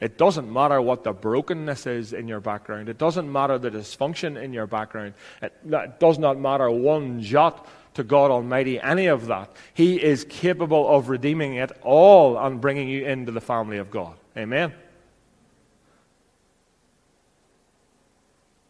It 0.00 0.18
doesn't 0.18 0.52
matter 0.52 0.82
what 0.82 1.04
the 1.04 1.12
brokenness 1.12 1.86
is 1.86 2.12
in 2.12 2.26
your 2.26 2.40
background. 2.40 2.88
It 2.88 2.98
doesn't 2.98 3.30
matter 3.30 3.58
the 3.58 3.70
dysfunction 3.70 4.36
in 4.42 4.52
your 4.52 4.66
background. 4.66 5.14
It, 5.40 5.52
it 5.70 6.00
does 6.00 6.18
not 6.18 6.36
matter 6.36 6.68
one 6.68 7.22
jot 7.22 7.68
to 7.94 8.02
God 8.02 8.32
Almighty, 8.32 8.80
any 8.80 9.06
of 9.06 9.26
that. 9.28 9.54
He 9.72 10.02
is 10.02 10.24
capable 10.24 10.88
of 10.88 11.10
redeeming 11.10 11.54
it 11.54 11.70
all 11.82 12.36
and 12.36 12.60
bringing 12.60 12.88
you 12.88 13.06
into 13.06 13.30
the 13.30 13.40
family 13.40 13.78
of 13.78 13.88
God. 13.88 14.16
Amen. 14.36 14.72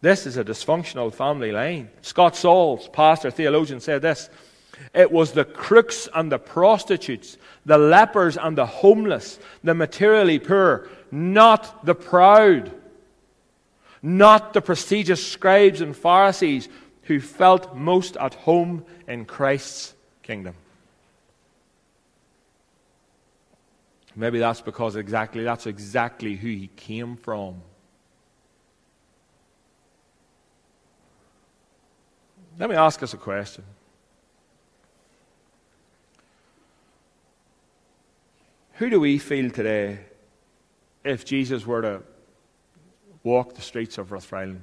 This 0.04 0.26
is 0.26 0.36
a 0.36 0.44
dysfunctional 0.44 1.14
family 1.14 1.50
line. 1.50 1.88
Scott 2.02 2.36
Sauls, 2.36 2.90
pastor, 2.92 3.30
theologian, 3.30 3.80
said 3.80 4.02
this 4.02 4.28
It 4.92 5.10
was 5.10 5.32
the 5.32 5.46
crooks 5.46 6.10
and 6.14 6.30
the 6.30 6.38
prostitutes, 6.38 7.38
the 7.64 7.78
lepers 7.78 8.36
and 8.36 8.58
the 8.58 8.66
homeless, 8.66 9.38
the 9.62 9.72
materially 9.72 10.38
poor, 10.38 10.90
not 11.10 11.86
the 11.86 11.94
proud, 11.94 12.70
not 14.02 14.52
the 14.52 14.60
prestigious 14.60 15.26
scribes 15.26 15.80
and 15.80 15.96
Pharisees 15.96 16.68
who 17.04 17.18
felt 17.18 17.74
most 17.74 18.18
at 18.18 18.34
home 18.34 18.84
in 19.08 19.24
Christ's 19.24 19.94
kingdom. 20.22 20.54
Maybe 24.14 24.38
that's 24.38 24.60
because 24.60 24.96
exactly 24.96 25.44
that's 25.44 25.66
exactly 25.66 26.36
who 26.36 26.48
he 26.48 26.68
came 26.76 27.16
from. 27.16 27.62
Let 32.58 32.70
me 32.70 32.76
ask 32.76 33.02
us 33.02 33.14
a 33.14 33.16
question. 33.16 33.64
Who 38.74 38.90
do 38.90 39.00
we 39.00 39.18
feel 39.18 39.50
today 39.50 39.98
if 41.04 41.24
Jesus 41.24 41.66
were 41.66 41.82
to 41.82 42.02
walk 43.22 43.54
the 43.54 43.62
streets 43.62 43.98
of 43.98 44.10
Rathfriland? 44.10 44.60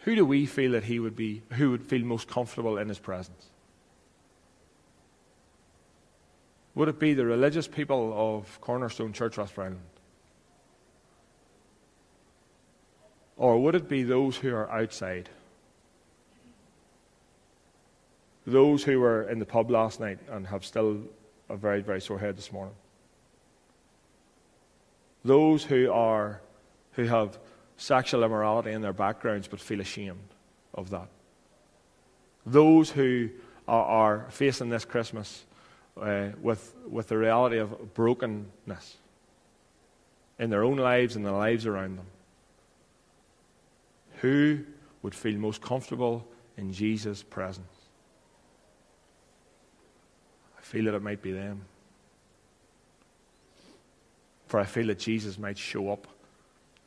Who 0.00 0.14
do 0.14 0.24
we 0.24 0.46
feel 0.46 0.72
that 0.72 0.84
he 0.84 0.98
would 0.98 1.16
be, 1.16 1.42
who 1.52 1.70
would 1.70 1.82
feel 1.82 2.04
most 2.04 2.28
comfortable 2.28 2.78
in 2.78 2.88
his 2.88 2.98
presence? 2.98 3.46
Would 6.74 6.88
it 6.88 6.98
be 6.98 7.14
the 7.14 7.24
religious 7.24 7.66
people 7.66 8.12
of 8.14 8.60
Cornerstone 8.60 9.12
Church 9.14 9.36
Rathfriland? 9.36 9.78
Or 13.38 13.62
would 13.62 13.74
it 13.74 13.88
be 13.88 14.02
those 14.02 14.36
who 14.36 14.54
are 14.54 14.70
outside? 14.70 15.30
Those 18.46 18.84
who 18.84 19.00
were 19.00 19.28
in 19.28 19.38
the 19.38 19.46
pub 19.46 19.70
last 19.70 20.00
night 20.00 20.18
and 20.30 20.46
have 20.46 20.64
still 20.64 21.00
a 21.48 21.56
very, 21.56 21.80
very 21.80 22.00
sore 22.00 22.18
head 22.18 22.36
this 22.36 22.52
morning. 22.52 22.74
Those 25.24 25.64
who 25.64 25.90
are 25.92 26.40
who 26.92 27.04
have 27.04 27.38
sexual 27.76 28.24
immorality 28.24 28.72
in 28.72 28.80
their 28.80 28.92
backgrounds 28.92 29.48
but 29.48 29.60
feel 29.60 29.80
ashamed 29.80 30.28
of 30.74 30.90
that. 30.90 31.08
Those 32.46 32.90
who 32.90 33.30
are, 33.68 33.84
are 33.84 34.26
facing 34.30 34.70
this 34.70 34.84
Christmas 34.84 35.44
uh, 36.00 36.28
with, 36.40 36.74
with 36.88 37.08
the 37.08 37.18
reality 37.18 37.58
of 37.58 37.94
brokenness 37.94 38.96
in 40.38 40.50
their 40.50 40.64
own 40.64 40.76
lives 40.76 41.16
and 41.16 41.24
the 41.24 41.32
lives 41.32 41.66
around 41.66 41.96
them. 41.98 42.06
Who 44.20 44.60
would 45.02 45.14
feel 45.14 45.38
most 45.38 45.60
comfortable 45.60 46.26
in 46.56 46.72
Jesus' 46.72 47.22
presence? 47.22 47.75
Feel 50.66 50.86
that 50.86 50.94
it 50.94 51.02
might 51.02 51.22
be 51.22 51.30
them. 51.30 51.64
For 54.48 54.58
I 54.58 54.64
feel 54.64 54.88
that 54.88 54.98
Jesus 54.98 55.38
might 55.38 55.56
show 55.56 55.92
up 55.92 56.08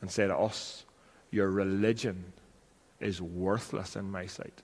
and 0.02 0.12
say 0.12 0.28
to 0.28 0.36
us, 0.36 0.84
Your 1.32 1.50
religion 1.50 2.34
is 3.00 3.22
worthless 3.22 3.96
in 3.96 4.12
my 4.12 4.26
sight. 4.26 4.62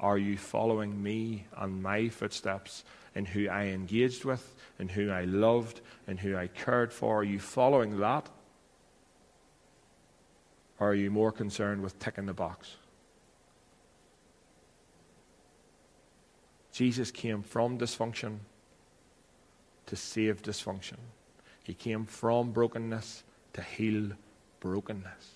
Are 0.00 0.16
you 0.16 0.38
following 0.38 1.02
me 1.02 1.44
and 1.58 1.82
my 1.82 2.08
footsteps 2.08 2.84
in 3.14 3.26
who 3.26 3.50
I 3.50 3.66
engaged 3.66 4.24
with, 4.24 4.54
in 4.78 4.88
who 4.88 5.10
I 5.10 5.24
loved, 5.24 5.82
in 6.06 6.16
who 6.16 6.36
I 6.36 6.46
cared 6.46 6.94
for? 6.94 7.18
Are 7.18 7.24
you 7.24 7.38
following 7.38 8.00
that? 8.00 8.30
Or 10.80 10.90
are 10.90 10.94
you 10.94 11.10
more 11.10 11.32
concerned 11.32 11.82
with 11.82 11.98
ticking 11.98 12.26
the 12.26 12.34
box? 12.34 12.76
Jesus 16.72 17.10
came 17.10 17.42
from 17.42 17.78
dysfunction 17.78 18.38
to 19.86 19.96
save 19.96 20.42
dysfunction. 20.42 20.98
He 21.64 21.74
came 21.74 22.04
from 22.06 22.52
brokenness 22.52 23.24
to 23.54 23.62
heal 23.62 24.10
brokenness. 24.60 25.32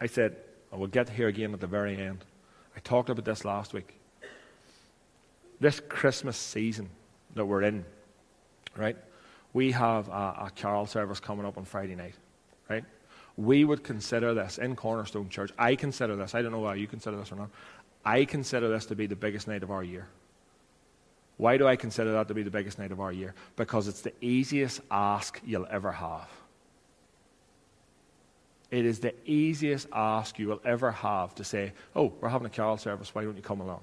I 0.00 0.06
said, 0.06 0.36
I 0.72 0.76
will 0.76 0.88
get 0.88 1.08
here 1.08 1.28
again 1.28 1.54
at 1.54 1.60
the 1.60 1.66
very 1.68 1.96
end. 1.96 2.24
I 2.76 2.80
talked 2.80 3.08
about 3.10 3.24
this 3.24 3.44
last 3.44 3.72
week. 3.72 3.94
This 5.60 5.80
Christmas 5.88 6.36
season 6.36 6.90
that 7.36 7.44
we're 7.44 7.62
in, 7.62 7.84
right? 8.76 8.96
We 9.52 9.72
have 9.72 10.08
uh, 10.08 10.12
a, 10.12 10.44
a 10.46 10.52
carol 10.54 10.86
service 10.86 11.20
coming 11.20 11.44
up 11.44 11.58
on 11.58 11.64
Friday 11.64 11.94
night, 11.94 12.14
right? 12.68 12.84
We 13.36 13.64
would 13.64 13.82
consider 13.82 14.34
this 14.34 14.58
in 14.58 14.76
Cornerstone 14.76 15.28
Church. 15.28 15.52
I 15.58 15.74
consider 15.74 16.16
this. 16.16 16.34
I 16.34 16.42
don't 16.42 16.52
know 16.52 16.60
why 16.60 16.74
you 16.74 16.86
consider 16.86 17.16
this 17.16 17.32
or 17.32 17.36
not. 17.36 17.50
I 18.04 18.24
consider 18.24 18.68
this 18.68 18.86
to 18.86 18.94
be 18.94 19.06
the 19.06 19.16
biggest 19.16 19.48
night 19.48 19.62
of 19.62 19.70
our 19.70 19.82
year. 19.82 20.06
Why 21.36 21.56
do 21.56 21.66
I 21.66 21.76
consider 21.76 22.12
that 22.12 22.28
to 22.28 22.34
be 22.34 22.42
the 22.42 22.50
biggest 22.50 22.78
night 22.78 22.92
of 22.92 23.00
our 23.00 23.12
year? 23.12 23.34
Because 23.56 23.88
it's 23.88 24.02
the 24.02 24.12
easiest 24.20 24.80
ask 24.90 25.40
you'll 25.44 25.66
ever 25.70 25.92
have. 25.92 26.28
It 28.70 28.86
is 28.86 29.00
the 29.00 29.14
easiest 29.26 29.86
ask 29.92 30.38
you 30.38 30.48
will 30.48 30.60
ever 30.64 30.90
have 30.90 31.34
to 31.36 31.44
say, 31.44 31.72
Oh, 31.94 32.12
we're 32.20 32.28
having 32.28 32.46
a 32.46 32.50
carol 32.50 32.78
service, 32.78 33.14
why 33.14 33.24
don't 33.24 33.36
you 33.36 33.42
come 33.42 33.60
along? 33.60 33.80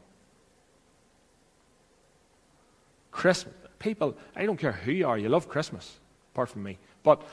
Christmas. 3.12 3.54
People, 3.80 4.16
I 4.36 4.46
don't 4.46 4.58
care 4.58 4.74
who 4.74 4.92
you 4.92 5.08
are, 5.08 5.18
you 5.18 5.30
love 5.30 5.50
Christmas, 5.50 5.98
apart 6.34 6.50
from 6.50 6.64
me. 6.64 6.78
But 7.04 7.24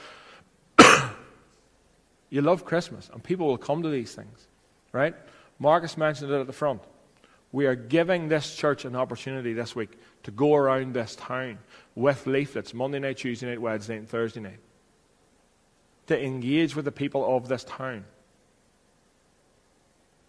you 2.31 2.41
love 2.41 2.65
Christmas, 2.65 3.11
and 3.13 3.23
people 3.23 3.47
will 3.47 3.59
come 3.59 3.83
to 3.83 3.89
these 3.89 4.15
things, 4.15 4.47
right? 4.93 5.15
Marcus 5.59 5.97
mentioned 5.97 6.31
it 6.31 6.41
at 6.41 6.47
the 6.47 6.53
front. 6.53 6.83
We 7.53 7.67
are 7.67 7.75
giving 7.75 8.29
this 8.29 8.55
church 8.55 8.85
an 8.85 8.97
opportunity 8.97 9.53
this 9.53 9.75
week 9.75 9.99
to 10.25 10.31
go 10.31 10.55
around 10.55 10.95
this 10.95 11.17
town 11.17 11.59
with 11.95 12.27
leaflets 12.27 12.75
Monday 12.75 12.99
night, 12.99 13.19
Tuesday 13.19 13.49
night, 13.49 13.61
Wednesday, 13.61 13.97
and 13.97 14.09
Thursday 14.09 14.41
night 14.41 14.59
to 16.07 16.23
engage 16.23 16.77
with 16.77 16.85
the 16.85 16.93
people 16.93 17.37
of 17.37 17.49
this 17.49 17.65
town. 17.65 18.05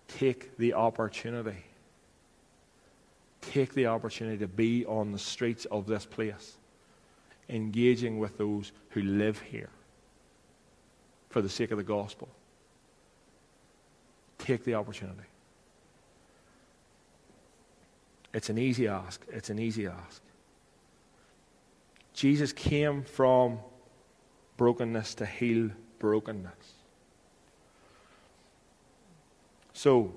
Take 0.07 0.57
the 0.57 0.73
opportunity. 0.73 1.65
Take 3.51 3.73
the 3.73 3.87
opportunity 3.87 4.37
to 4.39 4.47
be 4.47 4.85
on 4.85 5.11
the 5.11 5.19
streets 5.19 5.65
of 5.65 5.87
this 5.87 6.05
place, 6.05 6.57
engaging 7.49 8.19
with 8.19 8.37
those 8.37 8.73
who 8.89 9.01
live 9.01 9.39
here 9.39 9.69
for 11.29 11.41
the 11.41 11.49
sake 11.49 11.71
of 11.71 11.77
the 11.77 11.83
gospel. 11.83 12.27
Take 14.37 14.65
the 14.65 14.73
opportunity. 14.73 15.27
It's 18.33 18.49
an 18.49 18.57
easy 18.57 18.87
ask. 18.87 19.25
It's 19.29 19.49
an 19.49 19.59
easy 19.59 19.87
ask. 19.87 20.21
Jesus 22.13 22.51
came 22.51 23.03
from 23.03 23.59
brokenness 24.57 25.15
to 25.15 25.25
heal 25.25 25.69
brokenness. 25.99 26.73
So, 29.73 30.11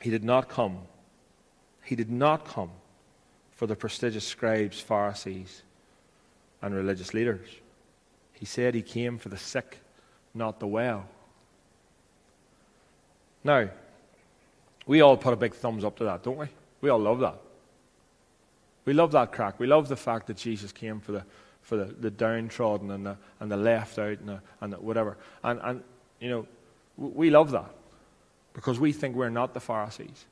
he 0.00 0.10
did 0.10 0.24
not 0.24 0.48
come. 0.48 0.78
He 1.84 1.96
did 1.96 2.10
not 2.10 2.44
come 2.44 2.70
for 3.52 3.66
the 3.66 3.76
prestigious 3.76 4.26
scribes, 4.26 4.80
Pharisees, 4.80 5.62
and 6.60 6.74
religious 6.74 7.14
leaders. 7.14 7.48
He 8.32 8.46
said 8.46 8.74
he 8.74 8.82
came 8.82 9.18
for 9.18 9.28
the 9.28 9.36
sick, 9.36 9.80
not 10.34 10.60
the 10.60 10.66
well. 10.66 11.06
Now, 13.44 13.68
we 14.86 15.00
all 15.00 15.16
put 15.16 15.32
a 15.32 15.36
big 15.36 15.54
thumbs 15.54 15.84
up 15.84 15.96
to 15.98 16.04
that, 16.04 16.22
don't 16.22 16.38
we? 16.38 16.46
We 16.80 16.88
all 16.90 16.98
love 16.98 17.20
that. 17.20 17.38
We 18.84 18.92
love 18.92 19.12
that 19.12 19.32
crack. 19.32 19.60
We 19.60 19.66
love 19.66 19.88
the 19.88 19.96
fact 19.96 20.26
that 20.26 20.36
Jesus 20.36 20.72
came 20.72 21.00
for 21.00 21.12
the 21.12 21.24
for 21.62 21.76
the, 21.76 21.84
the 21.84 22.10
downtrodden 22.10 22.90
and 22.90 23.06
the, 23.06 23.16
and 23.40 23.50
the 23.50 23.56
left 23.56 23.98
out 23.98 24.18
and, 24.18 24.28
the, 24.28 24.40
and 24.60 24.72
the 24.72 24.76
whatever. 24.76 25.16
And, 25.44 25.60
and, 25.62 25.82
you 26.20 26.28
know, 26.28 26.46
we 26.96 27.30
love 27.30 27.52
that 27.52 27.70
because 28.52 28.78
we 28.78 28.92
think 28.92 29.16
we're 29.16 29.30
not 29.30 29.54
the 29.54 29.60
Pharisees. 29.60 30.26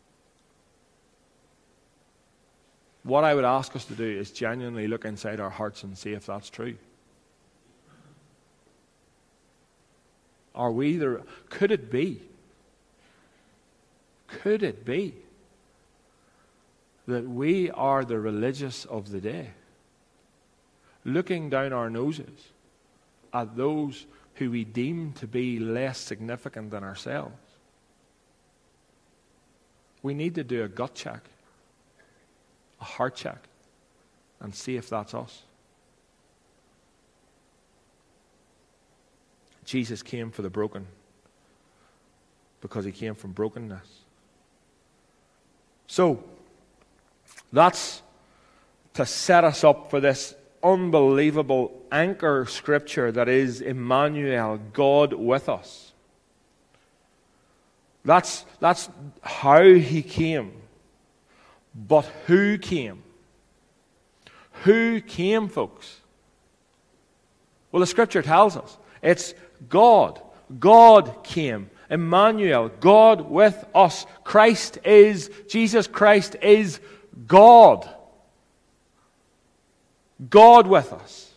What 3.02 3.24
I 3.24 3.34
would 3.34 3.44
ask 3.44 3.74
us 3.74 3.84
to 3.86 3.94
do 3.94 4.04
is 4.04 4.30
genuinely 4.30 4.86
look 4.86 5.04
inside 5.04 5.40
our 5.40 5.50
hearts 5.50 5.82
and 5.82 5.96
see 5.96 6.12
if 6.12 6.26
that's 6.26 6.50
true. 6.50 6.76
Are 10.54 10.70
we 10.70 10.96
the. 10.96 11.22
Could 11.48 11.70
it 11.70 11.90
be? 11.90 12.22
Could 14.26 14.62
it 14.62 14.84
be 14.84 15.14
that 17.06 17.28
we 17.28 17.70
are 17.70 18.04
the 18.04 18.18
religious 18.18 18.84
of 18.84 19.10
the 19.10 19.20
day? 19.20 19.50
looking 21.04 21.48
down 21.48 21.72
our 21.72 21.90
noses 21.90 22.52
at 23.32 23.56
those 23.56 24.06
who 24.34 24.50
we 24.50 24.64
deem 24.64 25.12
to 25.12 25.26
be 25.26 25.58
less 25.58 25.98
significant 25.98 26.70
than 26.70 26.84
ourselves. 26.84 27.36
We 30.02 30.14
need 30.14 30.34
to 30.36 30.44
do 30.44 30.62
a 30.62 30.68
gut 30.68 30.94
check, 30.94 31.22
a 32.80 32.84
heart 32.84 33.14
check, 33.14 33.48
and 34.40 34.54
see 34.54 34.76
if 34.76 34.88
that's 34.88 35.14
us. 35.14 35.42
Jesus 39.64 40.02
came 40.02 40.30
for 40.30 40.42
the 40.42 40.50
broken 40.50 40.86
because 42.60 42.84
he 42.84 42.92
came 42.92 43.14
from 43.14 43.32
brokenness. 43.32 44.00
So, 45.86 46.22
that's 47.52 48.02
to 48.94 49.06
set 49.06 49.44
us 49.44 49.64
up 49.64 49.90
for 49.90 50.00
this 50.00 50.34
unbelievable 50.62 51.72
anchor 51.90 52.46
scripture 52.48 53.10
that 53.12 53.28
is 53.28 53.60
Emmanuel, 53.60 54.60
God 54.72 55.12
with 55.12 55.48
us. 55.48 55.92
That's, 58.04 58.44
that's 58.60 58.88
how 59.22 59.62
he 59.62 60.02
came. 60.02 60.59
But 61.74 62.04
who 62.26 62.58
came? 62.58 63.02
Who 64.64 65.00
came, 65.00 65.48
folks? 65.48 66.00
Well, 67.72 67.80
the 67.80 67.86
scripture 67.86 68.22
tells 68.22 68.56
us 68.56 68.76
it's 69.02 69.34
God. 69.68 70.20
God 70.58 71.22
came. 71.22 71.70
Emmanuel, 71.88 72.70
God 72.80 73.22
with 73.22 73.64
us. 73.74 74.06
Christ 74.24 74.78
is, 74.84 75.30
Jesus 75.48 75.86
Christ 75.86 76.36
is 76.40 76.80
God. 77.26 77.88
God 80.28 80.66
with 80.66 80.92
us. 80.92 81.32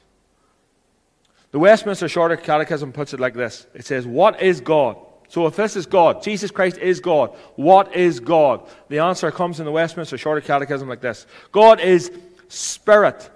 The 1.52 1.60
Westminster 1.60 2.08
Shorter 2.08 2.36
Catechism 2.36 2.92
puts 2.92 3.14
it 3.14 3.20
like 3.20 3.36
this 3.36 3.68
it 3.74 3.86
says, 3.86 4.06
What 4.06 4.42
is 4.42 4.62
God? 4.62 4.98
So 5.34 5.48
if 5.48 5.56
this 5.56 5.76
is 5.76 5.88
God, 5.88 6.22
Jesus 6.22 6.52
Christ 6.52 6.78
is 6.78 7.00
God, 7.00 7.32
what 7.56 7.96
is 7.96 8.20
God? 8.20 8.70
The 8.90 9.00
answer 9.00 9.32
comes 9.32 9.60
in 9.60 9.66
the 9.66 9.72
Westminster 9.72 10.16
Shorter 10.16 10.42
Catechism 10.42 10.88
like 10.88 11.02
this 11.02 11.26
God 11.52 11.80
is 11.80 12.12
spirit, 12.50 13.32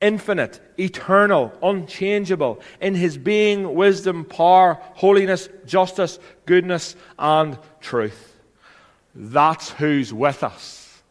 infinite, 0.00 0.62
eternal, 0.80 1.52
unchangeable, 1.62 2.62
in 2.80 2.94
his 2.94 3.18
being, 3.18 3.74
wisdom, 3.74 4.24
power, 4.24 4.78
holiness, 4.94 5.50
justice, 5.66 6.18
goodness, 6.46 6.96
and 7.18 7.58
truth. 7.82 8.34
That's 9.14 9.68
who's 9.72 10.10
with 10.10 10.42
us. 10.42 11.02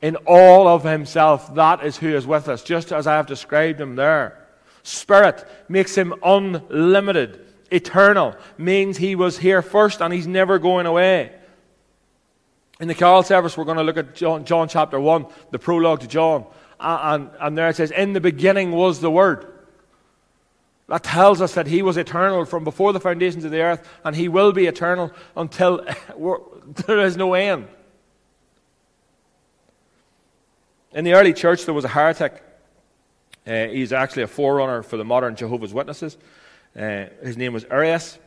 In 0.00 0.14
all 0.24 0.68
of 0.68 0.84
himself, 0.84 1.52
that 1.56 1.84
is 1.84 1.96
who 1.96 2.14
is 2.14 2.28
with 2.28 2.48
us, 2.48 2.62
just 2.62 2.92
as 2.92 3.08
I 3.08 3.16
have 3.16 3.26
described 3.26 3.80
him 3.80 3.96
there. 3.96 4.39
Spirit 4.82 5.46
makes 5.68 5.94
him 5.94 6.14
unlimited, 6.22 7.46
eternal, 7.70 8.34
means 8.58 8.96
he 8.96 9.14
was 9.14 9.38
here 9.38 9.62
first 9.62 10.00
and 10.00 10.12
he's 10.12 10.26
never 10.26 10.58
going 10.58 10.86
away. 10.86 11.32
In 12.80 12.88
the 12.88 12.94
carol 12.94 13.22
service, 13.22 13.56
we're 13.56 13.64
going 13.64 13.76
to 13.76 13.82
look 13.82 13.98
at 13.98 14.14
John, 14.14 14.44
John 14.44 14.68
chapter 14.68 14.98
1, 14.98 15.26
the 15.50 15.58
prologue 15.58 16.00
to 16.00 16.08
John. 16.08 16.46
And, 16.80 17.30
and 17.38 17.58
there 17.58 17.68
it 17.68 17.76
says, 17.76 17.90
In 17.90 18.14
the 18.14 18.20
beginning 18.20 18.72
was 18.72 19.00
the 19.00 19.10
Word. 19.10 19.52
That 20.88 21.04
tells 21.04 21.42
us 21.42 21.54
that 21.54 21.66
He 21.66 21.82
was 21.82 21.98
eternal 21.98 22.46
from 22.46 22.64
before 22.64 22.94
the 22.94 23.00
foundations 23.00 23.44
of 23.44 23.50
the 23.50 23.60
earth, 23.60 23.86
and 24.02 24.16
He 24.16 24.28
will 24.28 24.52
be 24.52 24.66
eternal 24.66 25.12
until 25.36 25.86
there 26.86 27.00
is 27.00 27.16
no 27.16 27.34
end. 27.34 27.68
In 30.92 31.04
the 31.04 31.14
early 31.14 31.32
church, 31.32 31.64
there 31.64 31.74
was 31.74 31.84
a 31.84 31.88
heretic. 31.88 32.42
Uh, 33.46 33.66
he's 33.66 33.92
actually 33.92 34.22
a 34.22 34.28
forerunner 34.28 34.82
for 34.82 34.96
the 34.96 35.04
modern 35.04 35.34
Jehovah's 35.36 35.72
Witnesses. 35.72 36.16
Uh, 36.76 37.06
his 37.22 37.36
name 37.36 37.52
was 37.52 37.64
Arius. 37.64 38.18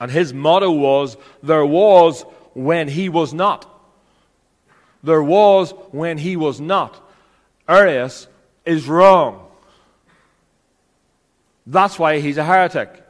And 0.00 0.10
his 0.10 0.32
motto 0.32 0.70
was, 0.70 1.16
There 1.42 1.66
was 1.66 2.22
when 2.54 2.88
he 2.88 3.08
was 3.08 3.34
not. 3.34 3.70
There 5.02 5.22
was 5.22 5.72
when 5.90 6.18
he 6.18 6.36
was 6.36 6.60
not. 6.60 7.00
Arius 7.68 8.26
is 8.64 8.88
wrong. 8.88 9.46
That's 11.66 11.98
why 11.98 12.20
he's 12.20 12.38
a 12.38 12.44
heretic. 12.44 13.02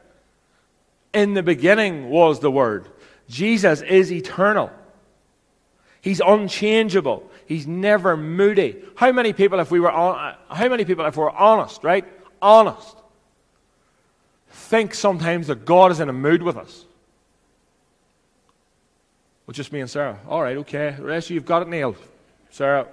In 1.13 1.33
the 1.33 1.43
beginning 1.43 2.09
was 2.09 2.39
the 2.39 2.51
Word. 2.51 2.87
Jesus 3.29 3.81
is 3.81 4.11
eternal. 4.11 4.71
He's 6.01 6.19
unchangeable. 6.19 7.29
He's 7.45 7.67
never 7.67 8.17
moody. 8.17 8.83
How 8.95 9.11
many 9.11 9.33
people, 9.33 9.59
if 9.59 9.69
we 9.69 9.79
were, 9.79 9.91
on, 9.91 10.35
how 10.49 10.67
many 10.67 10.85
people, 10.85 11.05
if 11.05 11.15
we're 11.15 11.29
honest, 11.29 11.83
right? 11.83 12.05
Honest, 12.41 12.95
think 14.49 14.93
sometimes 14.93 15.47
that 15.47 15.65
God 15.65 15.91
is 15.91 15.99
in 15.99 16.09
a 16.09 16.13
mood 16.13 16.41
with 16.41 16.57
us? 16.57 16.85
Well, 19.45 19.53
just 19.53 19.71
me 19.71 19.79
and 19.79 19.89
Sarah. 19.89 20.19
All 20.27 20.41
right, 20.41 20.57
okay. 20.57 20.95
The 20.97 21.03
rest 21.03 21.27
of 21.27 21.31
you, 21.31 21.35
you've 21.35 21.45
got 21.45 21.61
it 21.61 21.67
nailed. 21.67 21.97
Sarah, 22.49 22.87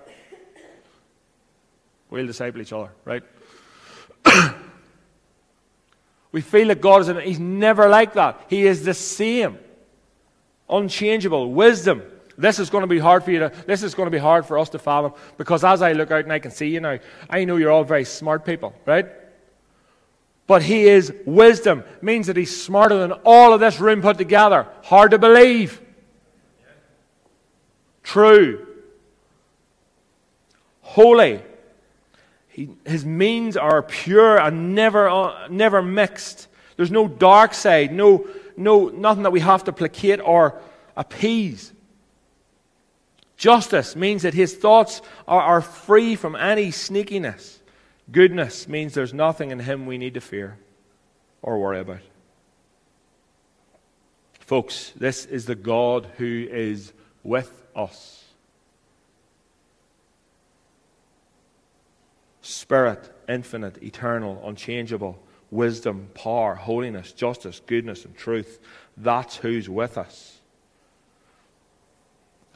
we'll 2.10 2.26
disciple 2.26 2.60
each 2.60 2.74
other, 2.74 2.90
right? 3.06 3.22
we 6.32 6.42
feel 6.42 6.68
that 6.68 6.82
God 6.82 7.00
is 7.00 7.08
in. 7.08 7.18
He's 7.20 7.40
never 7.40 7.88
like 7.88 8.14
that. 8.14 8.42
He 8.48 8.66
is 8.66 8.84
the 8.84 8.92
same. 8.92 9.58
Unchangeable. 10.68 11.52
Wisdom. 11.52 12.02
This 12.42 12.58
is 12.58 12.70
going 12.70 12.82
to 12.82 12.88
be 12.88 12.98
hard 12.98 13.22
for 13.22 13.30
you 13.30 13.38
to, 13.38 13.52
this 13.66 13.84
is 13.84 13.94
going 13.94 14.08
to 14.08 14.10
be 14.10 14.18
hard 14.18 14.44
for 14.44 14.58
us 14.58 14.68
to 14.70 14.78
fathom 14.80 15.12
because 15.38 15.62
as 15.62 15.80
I 15.80 15.92
look 15.92 16.10
out 16.10 16.24
and 16.24 16.32
I 16.32 16.40
can 16.40 16.50
see 16.50 16.70
you 16.70 16.80
now, 16.80 16.98
I 17.30 17.44
know 17.44 17.56
you're 17.56 17.70
all 17.70 17.84
very 17.84 18.04
smart 18.04 18.44
people, 18.44 18.74
right? 18.84 19.06
But 20.48 20.64
he 20.64 20.88
is 20.88 21.14
wisdom. 21.24 21.84
Means 22.00 22.26
that 22.26 22.36
he's 22.36 22.60
smarter 22.60 22.98
than 22.98 23.12
all 23.24 23.52
of 23.52 23.60
this 23.60 23.78
room 23.78 24.02
put 24.02 24.18
together. 24.18 24.66
Hard 24.82 25.12
to 25.12 25.18
believe 25.20 25.80
true, 28.02 28.66
holy. 30.80 31.42
He, 32.48 32.70
his 32.84 33.06
means 33.06 33.56
are 33.56 33.84
pure 33.84 34.40
and 34.40 34.74
never, 34.74 35.08
uh, 35.08 35.46
never 35.46 35.80
mixed. 35.80 36.48
There's 36.76 36.90
no 36.90 37.06
dark 37.06 37.54
side, 37.54 37.92
no, 37.92 38.26
no, 38.56 38.88
nothing 38.88 39.22
that 39.22 39.30
we 39.30 39.38
have 39.38 39.62
to 39.64 39.72
placate 39.72 40.18
or 40.20 40.60
appease. 40.96 41.72
Justice 43.42 43.96
means 43.96 44.22
that 44.22 44.34
his 44.34 44.54
thoughts 44.54 45.02
are, 45.26 45.42
are 45.42 45.60
free 45.60 46.14
from 46.14 46.36
any 46.36 46.68
sneakiness. 46.68 47.58
Goodness 48.12 48.68
means 48.68 48.94
there's 48.94 49.12
nothing 49.12 49.50
in 49.50 49.58
him 49.58 49.84
we 49.84 49.98
need 49.98 50.14
to 50.14 50.20
fear 50.20 50.58
or 51.42 51.58
worry 51.58 51.80
about. 51.80 51.98
Folks, 54.38 54.92
this 54.94 55.24
is 55.26 55.46
the 55.46 55.56
God 55.56 56.06
who 56.18 56.46
is 56.48 56.92
with 57.24 57.64
us. 57.74 58.22
Spirit, 62.42 63.12
infinite, 63.28 63.82
eternal, 63.82 64.40
unchangeable, 64.46 65.20
wisdom, 65.50 66.10
power, 66.14 66.54
holiness, 66.54 67.10
justice, 67.10 67.60
goodness, 67.66 68.04
and 68.04 68.16
truth. 68.16 68.60
That's 68.96 69.38
who's 69.38 69.68
with 69.68 69.98
us. 69.98 70.41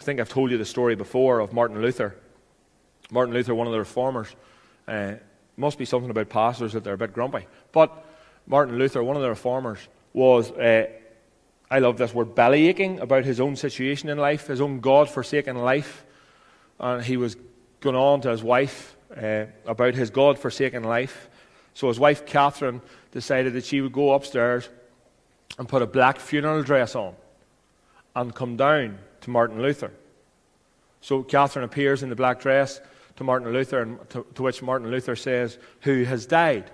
I 0.06 0.08
think 0.08 0.20
I've 0.20 0.28
told 0.28 0.52
you 0.52 0.56
the 0.56 0.64
story 0.64 0.94
before 0.94 1.40
of 1.40 1.52
Martin 1.52 1.82
Luther. 1.82 2.14
Martin 3.10 3.34
Luther, 3.34 3.56
one 3.56 3.66
of 3.66 3.72
the 3.72 3.80
reformers. 3.80 4.28
Uh, 4.86 5.14
must 5.56 5.78
be 5.78 5.84
something 5.84 6.10
about 6.10 6.28
pastors 6.28 6.74
that 6.74 6.84
they're 6.84 6.94
a 6.94 6.96
bit 6.96 7.12
grumpy. 7.12 7.44
But 7.72 8.06
Martin 8.46 8.78
Luther, 8.78 9.02
one 9.02 9.16
of 9.16 9.22
the 9.22 9.28
reformers, 9.28 9.80
was 10.12 10.52
uh, 10.52 10.86
I 11.68 11.80
love 11.80 11.96
this 11.96 12.14
word, 12.14 12.36
belly 12.36 12.68
aching 12.68 13.00
about 13.00 13.24
his 13.24 13.40
own 13.40 13.56
situation 13.56 14.08
in 14.08 14.16
life, 14.16 14.46
his 14.46 14.60
own 14.60 14.78
God 14.78 15.10
forsaken 15.10 15.56
life. 15.56 16.04
And 16.78 17.02
he 17.02 17.16
was 17.16 17.36
going 17.80 17.96
on 17.96 18.20
to 18.20 18.30
his 18.30 18.44
wife 18.44 18.94
uh, 19.20 19.46
about 19.66 19.94
his 19.96 20.10
God 20.10 20.38
forsaken 20.38 20.84
life. 20.84 21.28
So 21.74 21.88
his 21.88 21.98
wife, 21.98 22.24
Catherine, 22.26 22.80
decided 23.10 23.54
that 23.54 23.64
she 23.64 23.80
would 23.80 23.92
go 23.92 24.12
upstairs 24.12 24.68
and 25.58 25.68
put 25.68 25.82
a 25.82 25.86
black 25.86 26.20
funeral 26.20 26.62
dress 26.62 26.94
on 26.94 27.16
and 28.14 28.32
come 28.32 28.56
down 28.56 29.00
to 29.26 29.30
Martin 29.30 29.60
Luther. 29.60 29.92
So 31.02 31.22
Catherine 31.22 31.64
appears 31.64 32.02
in 32.02 32.08
the 32.08 32.16
black 32.16 32.40
dress 32.40 32.80
to 33.16 33.24
Martin 33.24 33.52
Luther, 33.52 33.82
and 33.82 34.10
to, 34.10 34.26
to 34.34 34.42
which 34.42 34.62
Martin 34.62 34.90
Luther 34.90 35.14
says, 35.14 35.58
Who 35.82 36.04
has 36.04 36.26
died? 36.26 36.70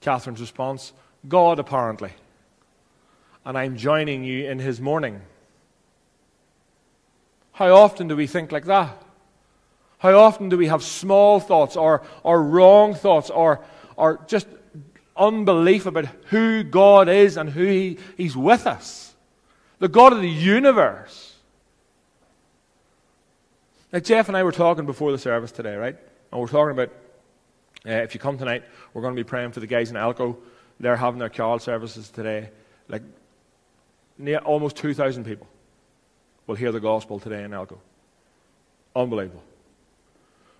Catherine's 0.00 0.40
response, 0.40 0.92
God, 1.28 1.58
apparently 1.58 2.12
and 3.46 3.56
I'm 3.56 3.76
joining 3.76 4.24
you 4.24 4.50
in 4.50 4.58
his 4.58 4.80
mourning. 4.80 5.22
How 7.52 7.74
often 7.76 8.08
do 8.08 8.16
we 8.16 8.26
think 8.26 8.50
like 8.50 8.64
that? 8.64 9.00
How 9.98 10.18
often 10.18 10.48
do 10.48 10.58
we 10.58 10.66
have 10.66 10.82
small 10.82 11.38
thoughts 11.38 11.76
or, 11.76 12.02
or 12.24 12.42
wrong 12.42 12.94
thoughts 12.94 13.30
or, 13.30 13.64
or 13.96 14.20
just 14.26 14.48
unbelief 15.16 15.86
about 15.86 16.06
who 16.26 16.64
God 16.64 17.08
is 17.08 17.36
and 17.36 17.48
who 17.48 17.64
he, 17.64 17.98
He's 18.16 18.36
with 18.36 18.66
us? 18.66 19.05
The 19.78 19.88
God 19.88 20.12
of 20.12 20.20
the 20.20 20.28
universe. 20.28 21.34
Now, 23.92 24.00
Jeff 24.00 24.28
and 24.28 24.36
I 24.36 24.42
were 24.42 24.52
talking 24.52 24.86
before 24.86 25.12
the 25.12 25.18
service 25.18 25.52
today, 25.52 25.76
right? 25.76 25.96
And 26.32 26.40
we're 26.40 26.48
talking 26.48 26.72
about 26.72 26.90
uh, 27.86 28.02
if 28.02 28.14
you 28.14 28.20
come 28.20 28.36
tonight, 28.36 28.64
we're 28.92 29.02
going 29.02 29.14
to 29.14 29.20
be 29.20 29.26
praying 29.26 29.52
for 29.52 29.60
the 29.60 29.66
guys 29.66 29.90
in 29.90 29.96
Elko. 29.96 30.38
They're 30.80 30.96
having 30.96 31.20
their 31.20 31.28
carol 31.28 31.58
services 31.58 32.08
today. 32.08 32.50
Like 32.88 33.02
near 34.18 34.38
almost 34.38 34.76
2,000 34.76 35.24
people 35.24 35.46
will 36.46 36.56
hear 36.56 36.72
the 36.72 36.80
gospel 36.80 37.20
today 37.20 37.44
in 37.44 37.52
Elko. 37.52 37.80
Unbelievable. 38.94 39.44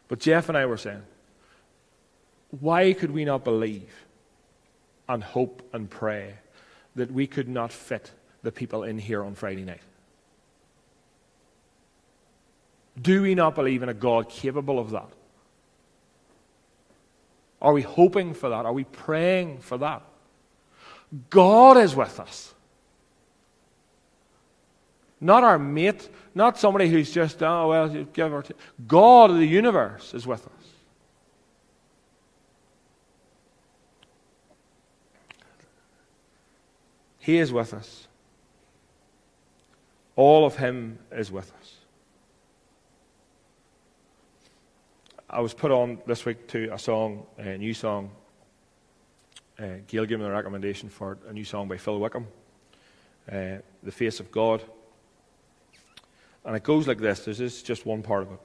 But 0.08 0.20
Jeff 0.20 0.48
and 0.48 0.56
I 0.56 0.66
were 0.66 0.76
saying, 0.76 1.02
why 2.60 2.92
could 2.92 3.10
we 3.10 3.24
not 3.24 3.44
believe 3.44 3.92
and 5.08 5.22
hope 5.22 5.68
and 5.72 5.90
pray 5.90 6.34
that 6.94 7.10
we 7.10 7.26
could 7.26 7.48
not 7.48 7.72
fit 7.72 8.12
the 8.46 8.52
people 8.52 8.84
in 8.84 8.96
here 8.96 9.24
on 9.24 9.34
Friday 9.34 9.64
night? 9.64 9.80
Do 13.00 13.20
we 13.20 13.34
not 13.34 13.56
believe 13.56 13.82
in 13.82 13.88
a 13.88 13.94
God 13.94 14.28
capable 14.28 14.78
of 14.78 14.92
that? 14.92 15.08
Are 17.60 17.72
we 17.72 17.82
hoping 17.82 18.34
for 18.34 18.48
that? 18.50 18.64
Are 18.64 18.72
we 18.72 18.84
praying 18.84 19.58
for 19.58 19.78
that? 19.78 20.02
God 21.28 21.76
is 21.76 21.96
with 21.96 22.20
us. 22.20 22.54
Not 25.20 25.42
our 25.42 25.58
mate, 25.58 26.08
not 26.34 26.56
somebody 26.56 26.88
who's 26.88 27.10
just, 27.10 27.42
oh, 27.42 27.68
well, 27.68 27.88
give 27.88 28.32
or 28.32 28.42
take. 28.42 28.56
God 28.86 29.30
of 29.30 29.38
the 29.38 29.46
universe 29.46 30.14
is 30.14 30.24
with 30.24 30.46
us. 30.46 30.52
He 37.18 37.38
is 37.38 37.52
with 37.52 37.74
us. 37.74 38.06
All 40.16 40.46
of 40.46 40.56
Him 40.56 40.98
is 41.12 41.30
with 41.30 41.52
us. 41.60 41.74
I 45.28 45.40
was 45.40 45.52
put 45.52 45.70
on 45.70 45.98
this 46.06 46.24
week 46.24 46.48
to 46.48 46.72
a 46.72 46.78
song, 46.78 47.26
a 47.36 47.58
new 47.58 47.74
song. 47.74 48.10
Uh, 49.58 49.76
Gail 49.86 50.06
gave 50.06 50.18
me 50.18 50.24
the 50.24 50.30
recommendation 50.30 50.88
for 50.88 51.18
a 51.28 51.32
new 51.32 51.44
song 51.44 51.68
by 51.68 51.76
Phil 51.76 51.98
Wickham, 51.98 52.26
uh, 53.30 53.56
The 53.82 53.92
Face 53.92 54.20
of 54.20 54.30
God. 54.30 54.62
And 56.44 56.54
it 56.56 56.62
goes 56.62 56.86
like 56.86 56.98
this 56.98 57.20
this 57.24 57.40
is 57.40 57.62
just 57.62 57.84
one 57.84 58.02
part 58.02 58.22
of 58.22 58.32
it. 58.32 58.40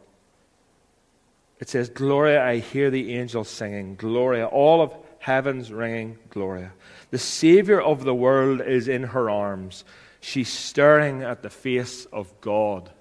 It 1.60 1.70
says, 1.70 1.90
Gloria, 1.90 2.44
I 2.44 2.58
hear 2.58 2.90
the 2.90 3.14
angels 3.14 3.48
singing, 3.48 3.96
Gloria, 3.96 4.48
all 4.48 4.82
of 4.82 4.96
heaven's 5.20 5.72
ringing, 5.72 6.18
Gloria. 6.32 6.74
The 7.12 7.20
Savior 7.20 7.80
of 7.80 8.04
the 8.04 8.16
world 8.16 8.62
is 8.62 8.88
in 8.88 9.04
her 9.04 9.30
arms. 9.30 9.86
She's 10.22 10.50
staring 10.50 11.24
at 11.24 11.42
the 11.42 11.50
face 11.50 12.06
of 12.06 12.40
God. 12.40 12.92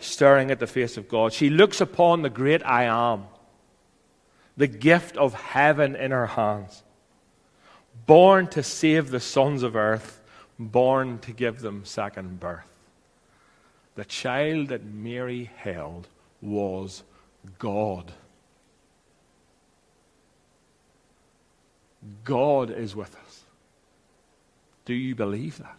staring 0.00 0.50
at 0.52 0.60
the 0.60 0.66
face 0.66 0.96
of 0.96 1.08
God. 1.08 1.32
She 1.32 1.50
looks 1.50 1.80
upon 1.80 2.22
the 2.22 2.30
great 2.30 2.64
I 2.64 2.84
am, 2.84 3.24
the 4.56 4.68
gift 4.68 5.16
of 5.16 5.34
heaven 5.34 5.96
in 5.96 6.12
her 6.12 6.26
hands, 6.26 6.84
born 8.06 8.46
to 8.48 8.62
save 8.62 9.10
the 9.10 9.20
sons 9.20 9.64
of 9.64 9.74
earth, 9.74 10.20
born 10.56 11.18
to 11.20 11.32
give 11.32 11.60
them 11.60 11.84
second 11.84 12.38
birth. 12.38 12.70
The 13.96 14.04
child 14.04 14.68
that 14.68 14.84
Mary 14.84 15.50
held 15.56 16.06
was 16.40 17.02
God. 17.58 18.12
God 22.22 22.70
is 22.70 22.94
with 22.94 23.16
us. 23.26 23.27
Do 24.88 24.94
you 24.94 25.14
believe 25.14 25.58
that? 25.58 25.78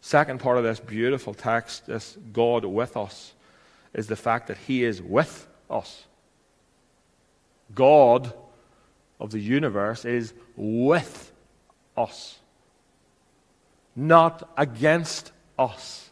Second 0.00 0.40
part 0.40 0.56
of 0.56 0.64
this 0.64 0.80
beautiful 0.80 1.34
text, 1.34 1.86
this 1.86 2.16
God 2.32 2.64
with 2.64 2.96
us, 2.96 3.34
is 3.92 4.06
the 4.06 4.16
fact 4.16 4.46
that 4.46 4.56
He 4.56 4.84
is 4.84 5.02
with 5.02 5.46
us. 5.68 6.06
God 7.74 8.32
of 9.20 9.32
the 9.32 9.38
universe 9.38 10.06
is 10.06 10.32
with 10.56 11.30
us, 11.94 12.38
not 13.94 14.50
against 14.56 15.30
us. 15.58 16.08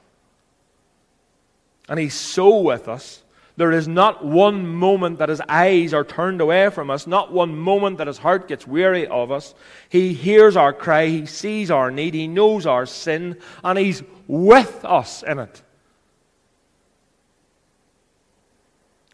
And 1.89 1.99
He's 1.99 2.13
so 2.13 2.59
with 2.59 2.87
us 2.87 3.23
there 3.61 3.73
is 3.73 3.87
not 3.87 4.25
one 4.25 4.67
moment 4.67 5.19
that 5.19 5.29
his 5.29 5.43
eyes 5.43 5.93
are 5.93 6.03
turned 6.03 6.41
away 6.41 6.71
from 6.71 6.89
us, 6.89 7.07
not 7.07 7.31
one 7.31 7.59
moment 7.59 7.99
that 7.99 8.07
his 8.07 8.17
heart 8.17 8.49
gets 8.49 8.67
weary 8.67 9.07
of 9.07 9.31
us. 9.31 9.55
He 9.91 10.15
hears 10.15 10.57
our 10.57 10.73
cry, 10.73 11.09
he 11.09 11.27
sees 11.27 11.71
our 11.71 11.91
need, 11.91 12.15
he 12.15 12.27
knows 12.27 12.65
our 12.65 12.87
sin, 12.87 13.37
and 13.63 13.79
he's 13.79 14.03
with 14.27 14.83
us 14.83 15.23
in 15.23 15.41
it. 15.41 15.61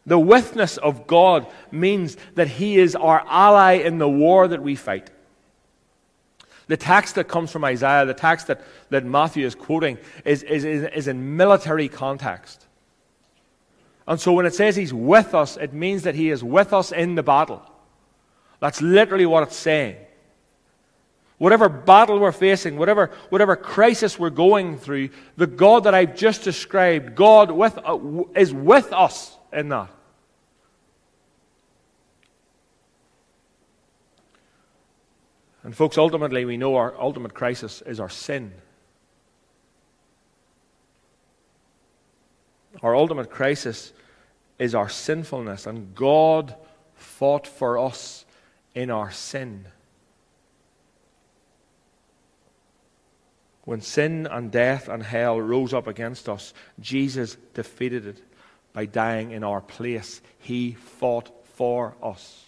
The 0.06 0.16
witness 0.16 0.76
of 0.76 1.08
God 1.08 1.48
means 1.72 2.16
that 2.36 2.46
he 2.46 2.78
is 2.78 2.94
our 2.94 3.24
ally 3.26 3.72
in 3.72 3.98
the 3.98 4.08
war 4.08 4.46
that 4.46 4.62
we 4.62 4.76
fight. 4.76 5.10
The 6.68 6.76
text 6.76 7.16
that 7.16 7.26
comes 7.26 7.50
from 7.50 7.64
Isaiah, 7.64 8.06
the 8.06 8.14
text 8.14 8.46
that, 8.46 8.60
that 8.90 9.04
Matthew 9.04 9.44
is 9.44 9.56
quoting, 9.56 9.98
is, 10.24 10.44
is, 10.44 10.64
is 10.64 11.08
in 11.08 11.36
military 11.36 11.88
context. 11.88 12.65
And 14.06 14.20
so 14.20 14.32
when 14.32 14.46
it 14.46 14.54
says 14.54 14.76
he's 14.76 14.94
with 14.94 15.34
us, 15.34 15.56
it 15.56 15.72
means 15.72 16.04
that 16.04 16.14
he 16.14 16.30
is 16.30 16.44
with 16.44 16.72
us 16.72 16.92
in 16.92 17.16
the 17.16 17.22
battle. 17.22 17.62
That's 18.60 18.80
literally 18.80 19.26
what 19.26 19.42
it's 19.42 19.56
saying. 19.56 19.96
Whatever 21.38 21.68
battle 21.68 22.18
we're 22.18 22.32
facing, 22.32 22.78
whatever, 22.78 23.10
whatever 23.28 23.56
crisis 23.56 24.18
we're 24.18 24.30
going 24.30 24.78
through, 24.78 25.10
the 25.36 25.46
God 25.46 25.84
that 25.84 25.94
I've 25.94 26.16
just 26.16 26.42
described, 26.44 27.14
God 27.14 27.50
with, 27.50 27.78
uh, 27.84 27.98
is 28.34 28.54
with 28.54 28.92
us 28.92 29.36
in 29.52 29.68
that. 29.68 29.90
And, 35.62 35.76
folks, 35.76 35.98
ultimately, 35.98 36.44
we 36.44 36.56
know 36.56 36.76
our 36.76 36.98
ultimate 36.98 37.34
crisis 37.34 37.82
is 37.82 37.98
our 37.98 38.08
sin. 38.08 38.52
Our 42.82 42.94
ultimate 42.94 43.30
crisis 43.30 43.92
is 44.58 44.74
our 44.74 44.88
sinfulness, 44.88 45.66
and 45.66 45.94
God 45.94 46.54
fought 46.94 47.46
for 47.46 47.78
us 47.78 48.24
in 48.74 48.90
our 48.90 49.10
sin. 49.10 49.66
When 53.64 53.80
sin 53.80 54.28
and 54.30 54.50
death 54.50 54.88
and 54.88 55.02
hell 55.02 55.40
rose 55.40 55.74
up 55.74 55.88
against 55.88 56.28
us, 56.28 56.54
Jesus 56.78 57.36
defeated 57.52 58.06
it 58.06 58.22
by 58.72 58.86
dying 58.86 59.32
in 59.32 59.42
our 59.42 59.60
place. 59.60 60.20
He 60.38 60.72
fought 60.72 61.30
for 61.54 61.96
us. 62.02 62.44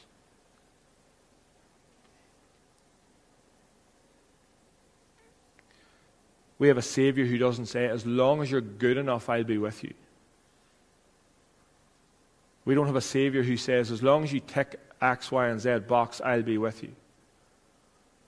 We 6.58 6.68
have 6.68 6.78
a 6.78 6.82
Savior 6.82 7.24
who 7.24 7.38
doesn't 7.38 7.66
say, 7.66 7.86
As 7.86 8.04
long 8.04 8.42
as 8.42 8.50
you're 8.50 8.60
good 8.60 8.96
enough, 8.96 9.28
I'll 9.28 9.44
be 9.44 9.58
with 9.58 9.82
you. 9.84 9.94
We 12.68 12.74
don't 12.74 12.84
have 12.84 12.96
a 12.96 13.00
Savior 13.00 13.42
who 13.42 13.56
says, 13.56 13.90
as 13.90 14.02
long 14.02 14.24
as 14.24 14.30
you 14.30 14.40
tick 14.40 14.78
X, 15.00 15.32
Y, 15.32 15.48
and 15.48 15.58
Z 15.58 15.78
box, 15.88 16.20
I'll 16.22 16.42
be 16.42 16.58
with 16.58 16.82
you. 16.82 16.92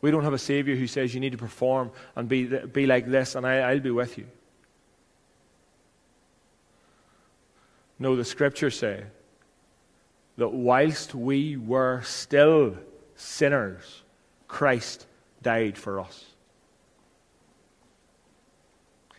We 0.00 0.10
don't 0.10 0.24
have 0.24 0.32
a 0.32 0.38
Savior 0.38 0.76
who 0.76 0.86
says 0.86 1.12
you 1.12 1.20
need 1.20 1.32
to 1.32 1.36
perform 1.36 1.90
and 2.16 2.26
be, 2.26 2.44
be 2.44 2.86
like 2.86 3.04
this, 3.06 3.34
and 3.34 3.46
I, 3.46 3.58
I'll 3.58 3.80
be 3.80 3.90
with 3.90 4.16
you. 4.16 4.26
No, 7.98 8.16
the 8.16 8.24
scriptures 8.24 8.78
say 8.78 9.04
that 10.38 10.48
whilst 10.48 11.14
we 11.14 11.58
were 11.58 12.00
still 12.00 12.78
sinners, 13.16 14.02
Christ 14.48 15.06
died 15.42 15.76
for 15.76 16.00
us. 16.00 16.24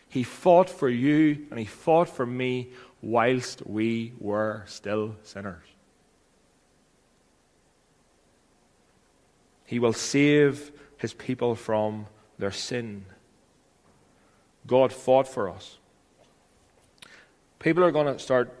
He 0.08 0.24
fought 0.24 0.68
for 0.68 0.88
you 0.88 1.46
and 1.50 1.60
he 1.60 1.64
fought 1.64 2.08
for 2.08 2.26
me 2.26 2.70
whilst 3.02 3.66
we 3.66 4.14
were 4.18 4.62
still 4.66 5.16
sinners. 5.24 5.64
He 9.66 9.78
will 9.78 9.92
save 9.92 10.70
his 10.96 11.12
people 11.12 11.54
from 11.54 12.06
their 12.38 12.52
sin. 12.52 13.04
God 14.66 14.92
fought 14.92 15.26
for 15.26 15.50
us. 15.50 15.78
People 17.58 17.82
are 17.84 17.90
going 17.90 18.06
to 18.06 18.18
start 18.18 18.54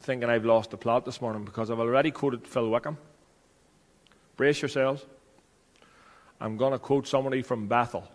thinking 0.00 0.28
I've 0.28 0.44
lost 0.44 0.70
the 0.70 0.76
plot 0.76 1.04
this 1.04 1.20
morning 1.20 1.44
because 1.44 1.70
I've 1.70 1.80
already 1.80 2.10
quoted 2.10 2.46
Phil 2.46 2.68
Wickham. 2.68 2.98
Brace 4.36 4.60
yourselves. 4.60 5.04
I'm 6.40 6.56
going 6.56 6.72
to 6.72 6.78
quote 6.78 7.06
somebody 7.06 7.42
from 7.42 7.68
Bethel. 7.68 8.08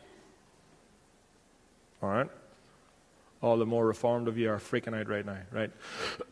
All 2.02 2.10
right? 2.10 2.30
All 3.46 3.58
the 3.58 3.66
more 3.66 3.86
reformed 3.86 4.28
of 4.28 4.40
you 4.40 4.50
are 4.50 4.58
freaking 4.58 5.00
out 5.00 5.08
right 5.08 5.24
now, 5.24 5.38
right? 5.52 5.72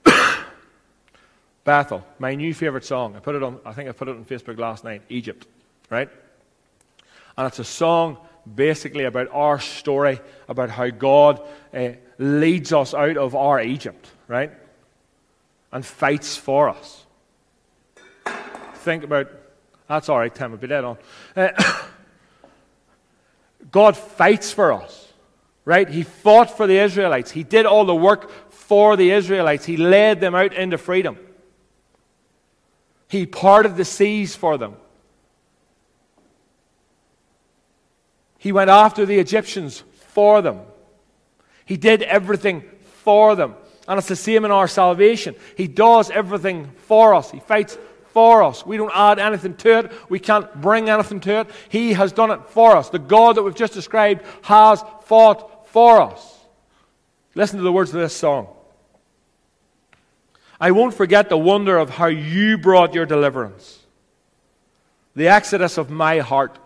Bethel, 1.64 2.04
my 2.18 2.34
new 2.34 2.56
favorite 2.56 2.86
song. 2.86 3.16
I 3.16 3.20
put 3.20 3.36
it 3.36 3.44
on. 3.44 3.60
I 3.64 3.72
think 3.72 3.88
I 3.88 3.92
put 3.92 4.08
it 4.08 4.16
on 4.16 4.26
Facebook 4.26 4.58
last 4.58 4.84
night. 4.84 5.04
Egypt, 5.10 5.46
right? 5.92 6.10
And 7.38 7.48
it's 7.48 7.60
a 7.60 7.64
song 7.64 8.18
basically 8.56 9.04
about 9.04 9.28
our 9.32 9.60
story, 9.60 10.20
about 10.50 10.72
how 10.72 10.90
God 10.90 11.40
uh, 11.72 11.90
leads 12.18 12.74
us 12.74 12.96
out 12.96 13.16
of 13.16 13.36
our 13.36 13.62
Egypt, 13.62 14.10
right? 14.28 14.52
And 15.72 15.86
fights 15.86 16.36
for 16.36 16.68
us. 16.68 17.06
Think 18.78 19.04
about. 19.04 19.30
That's 19.88 20.10
all 20.10 20.18
right, 20.18 20.34
Tim. 20.34 20.52
I'll 20.52 20.58
be 20.58 20.66
dead 20.66 20.84
on. 20.84 20.98
Uh, 21.36 21.50
God 23.72 23.96
fights 23.96 24.52
for 24.52 24.74
us. 24.74 25.03
Right? 25.66 25.88
He 25.88 26.04
fought 26.04 26.58
for 26.58 26.68
the 26.68 26.78
Israelites. 26.78 27.32
He 27.32 27.44
did 27.44 27.66
all 27.66 27.86
the 27.86 27.96
work 27.96 28.30
for 28.52 28.98
the 28.98 29.12
Israelites. 29.12 29.66
He 29.66 29.78
led 29.78 30.20
them 30.20 30.36
out 30.36 30.54
into 30.54 30.78
freedom. 30.78 31.18
He 33.08 33.26
parted 33.26 33.76
the 33.78 33.86
seas 33.86 34.36
for 34.36 34.58
them. 34.58 34.76
He 38.40 38.52
went 38.52 38.70
after 38.70 39.06
the 39.06 39.20
Egyptians 39.20 39.84
for 40.10 40.42
them. 40.42 40.62
He 41.66 41.78
did 41.78 42.04
everything 42.04 42.64
for 43.04 43.36
them. 43.36 43.56
And 43.88 43.98
it's 43.98 44.08
the 44.08 44.16
same 44.16 44.44
in 44.44 44.52
our 44.52 44.68
salvation. 44.68 45.36
He 45.56 45.68
does 45.68 46.10
everything 46.10 46.72
for 46.88 47.14
us. 47.14 47.32
He 47.32 47.40
fights 47.40 47.78
for 48.14 48.44
us. 48.44 48.66
We 48.66 48.78
don't 48.78 48.92
add 48.94 49.20
anything 49.20 49.56
to 49.58 49.80
it. 49.80 49.92
We 50.10 50.20
can't 50.20 50.62
bring 50.62 50.90
anything 50.90 51.20
to 51.22 51.42
it. 51.42 51.50
He 51.70 51.94
has 51.94 52.12
done 52.12 52.32
it 52.32 52.42
for 52.50 52.76
us. 52.76 52.90
The 52.90 53.00
God 53.00 53.36
that 53.36 53.44
we've 53.44 53.56
just 53.56 53.74
described 53.74 54.24
has 54.42 54.84
fought 55.04 55.53
for 55.74 56.04
us. 56.04 56.40
Listen 57.34 57.58
to 57.58 57.64
the 57.64 57.72
words 57.72 57.90
of 57.90 58.00
this 58.00 58.16
song. 58.16 58.48
I 60.60 60.70
won't 60.70 60.94
forget 60.94 61.30
the 61.30 61.38
wonder 61.38 61.78
of 61.80 61.90
how 61.90 62.06
you 62.06 62.60
brought 62.60 62.94
your 62.94 63.08
deliverance, 63.08 63.80
the 65.16 65.30
exodus 65.30 65.80
of 65.80 65.90
my 65.90 66.20
heart. 66.20 66.60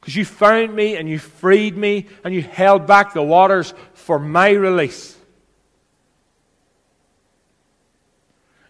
Because 0.00 0.16
you 0.16 0.24
found 0.24 0.74
me 0.74 0.96
and 0.96 1.08
you 1.08 1.20
freed 1.20 1.76
me 1.76 2.08
and 2.24 2.34
you 2.34 2.42
held 2.42 2.88
back 2.88 3.14
the 3.14 3.22
waters 3.22 3.74
for 3.94 4.18
my 4.18 4.50
release. 4.50 5.16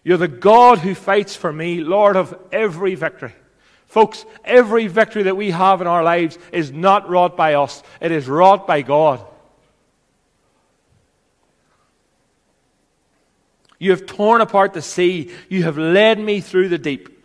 You're 0.03 0.17
the 0.17 0.27
God 0.27 0.77
who 0.77 0.93
fights 0.93 1.35
for 1.35 1.51
me, 1.51 1.81
Lord 1.83 2.15
of 2.15 2.37
every 2.51 2.93
victory. 2.93 3.33
Folks, 3.91 4.25
every 4.45 4.87
victory 4.87 5.23
that 5.23 5.35
we 5.35 5.51
have 5.51 5.81
in 5.81 5.87
our 5.87 6.01
lives 6.01 6.39
is 6.53 6.71
not 6.71 7.09
wrought 7.09 7.35
by 7.35 7.55
us, 7.55 7.83
it 7.99 8.09
is 8.13 8.25
wrought 8.25 8.65
by 8.65 8.83
God. 8.83 9.19
You 13.79 13.91
have 13.91 14.05
torn 14.05 14.39
apart 14.39 14.71
the 14.71 14.81
sea, 14.81 15.31
you 15.49 15.63
have 15.63 15.77
led 15.77 16.17
me 16.19 16.39
through 16.39 16.69
the 16.69 16.77
deep. 16.77 17.21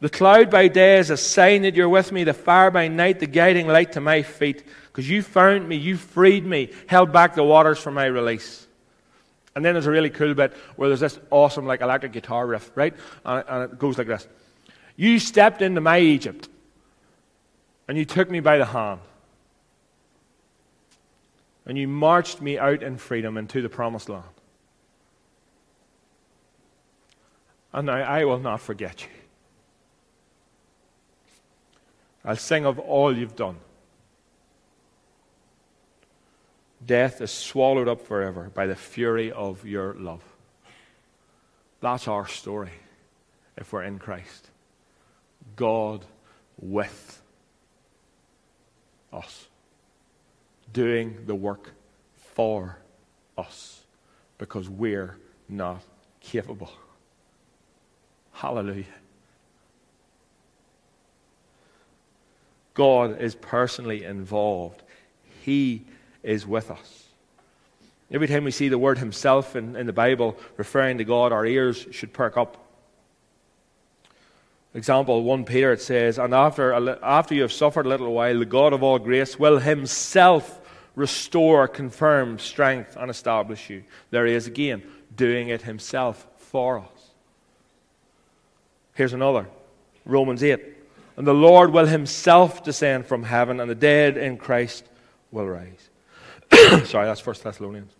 The 0.00 0.08
cloud 0.08 0.48
by 0.48 0.68
day 0.68 0.96
is 0.96 1.10
a 1.10 1.18
sign 1.18 1.62
that 1.62 1.74
you're 1.74 1.90
with 1.90 2.10
me, 2.10 2.24
the 2.24 2.32
fire 2.32 2.70
by 2.70 2.88
night, 2.88 3.20
the 3.20 3.26
guiding 3.26 3.66
light 3.66 3.92
to 3.92 4.00
my 4.00 4.22
feet. 4.22 4.64
Because 4.86 5.06
you 5.06 5.20
found 5.20 5.68
me, 5.68 5.76
you 5.76 5.98
freed 5.98 6.46
me, 6.46 6.70
held 6.86 7.12
back 7.12 7.34
the 7.34 7.44
waters 7.44 7.78
for 7.78 7.90
my 7.90 8.06
release. 8.06 8.66
And 9.54 9.62
then 9.62 9.74
there's 9.74 9.86
a 9.86 9.90
really 9.90 10.08
cool 10.08 10.32
bit 10.32 10.54
where 10.76 10.88
there's 10.88 11.00
this 11.00 11.18
awesome, 11.30 11.66
like, 11.66 11.82
electric 11.82 12.12
guitar 12.12 12.46
riff, 12.46 12.70
right? 12.74 12.94
And, 13.22 13.64
it 13.64 13.78
goes 13.78 13.98
like 13.98 14.06
this 14.06 14.26
You 15.00 15.20
stepped 15.20 15.62
into 15.62 15.80
my 15.80 16.00
Egypt, 16.00 16.48
and 17.86 17.96
you 17.96 18.04
took 18.04 18.28
me 18.28 18.40
by 18.40 18.58
the 18.58 18.64
hand. 18.64 18.98
And 21.64 21.78
you 21.78 21.86
marched 21.86 22.42
me 22.42 22.58
out 22.58 22.82
in 22.82 22.96
freedom 22.96 23.36
into 23.36 23.62
the 23.62 23.68
promised 23.68 24.08
land. 24.08 24.24
And 27.72 27.88
I 27.88 28.24
will 28.24 28.40
not 28.40 28.60
forget 28.60 29.02
you. 29.02 29.08
I'll 32.24 32.34
sing 32.34 32.66
of 32.66 32.80
all 32.80 33.16
you've 33.16 33.36
done. 33.36 33.58
Death 36.84 37.20
is 37.20 37.30
swallowed 37.30 37.86
up 37.86 38.04
forever 38.04 38.50
by 38.52 38.66
the 38.66 38.74
fury 38.74 39.30
of 39.30 39.64
your 39.64 39.94
love. 39.94 40.24
That's 41.80 42.08
our 42.08 42.26
story 42.26 42.72
if 43.56 43.72
we're 43.72 43.84
in 43.84 44.00
Christ. 44.00 44.50
God 45.58 46.04
with 46.56 47.20
us, 49.12 49.48
doing 50.72 51.26
the 51.26 51.34
work 51.34 51.72
for 52.34 52.78
us 53.36 53.82
because 54.38 54.68
we're 54.68 55.16
not 55.48 55.82
capable. 56.20 56.70
Hallelujah. 58.32 58.84
God 62.74 63.20
is 63.20 63.34
personally 63.34 64.04
involved. 64.04 64.84
He 65.42 65.82
is 66.22 66.46
with 66.46 66.70
us. 66.70 67.06
Every 68.12 68.28
time 68.28 68.44
we 68.44 68.52
see 68.52 68.68
the 68.68 68.78
word 68.78 68.98
Himself 68.98 69.56
in, 69.56 69.74
in 69.74 69.86
the 69.86 69.92
Bible 69.92 70.38
referring 70.56 70.98
to 70.98 71.04
God, 71.04 71.32
our 71.32 71.44
ears 71.44 71.88
should 71.90 72.12
perk 72.12 72.36
up. 72.36 72.64
Example 74.78 75.24
1 75.24 75.44
Peter 75.44 75.72
it 75.72 75.82
says, 75.82 76.18
And 76.18 76.32
after, 76.32 76.72
after 77.02 77.34
you 77.34 77.42
have 77.42 77.52
suffered 77.52 77.84
a 77.84 77.88
little 77.88 78.14
while, 78.14 78.38
the 78.38 78.46
God 78.46 78.72
of 78.72 78.84
all 78.84 79.00
grace 79.00 79.36
will 79.36 79.58
Himself 79.58 80.60
restore, 80.94 81.66
confirm, 81.66 82.38
strength, 82.38 82.96
and 82.96 83.10
establish 83.10 83.68
you. 83.68 83.82
There 84.10 84.24
He 84.24 84.34
is 84.34 84.46
again, 84.46 84.84
doing 85.16 85.48
it 85.48 85.62
Himself 85.62 86.24
for 86.36 86.78
us. 86.78 87.10
Here's 88.94 89.12
another 89.12 89.48
Romans 90.04 90.44
8. 90.44 90.60
And 91.16 91.26
the 91.26 91.34
Lord 91.34 91.72
will 91.72 91.86
Himself 91.86 92.62
descend 92.62 93.04
from 93.04 93.24
heaven, 93.24 93.58
and 93.58 93.68
the 93.68 93.74
dead 93.74 94.16
in 94.16 94.36
Christ 94.36 94.84
will 95.32 95.46
rise. 95.46 95.90
Sorry, 96.88 97.06
that's 97.06 97.20
First 97.20 97.42
Thessalonians. 97.42 97.97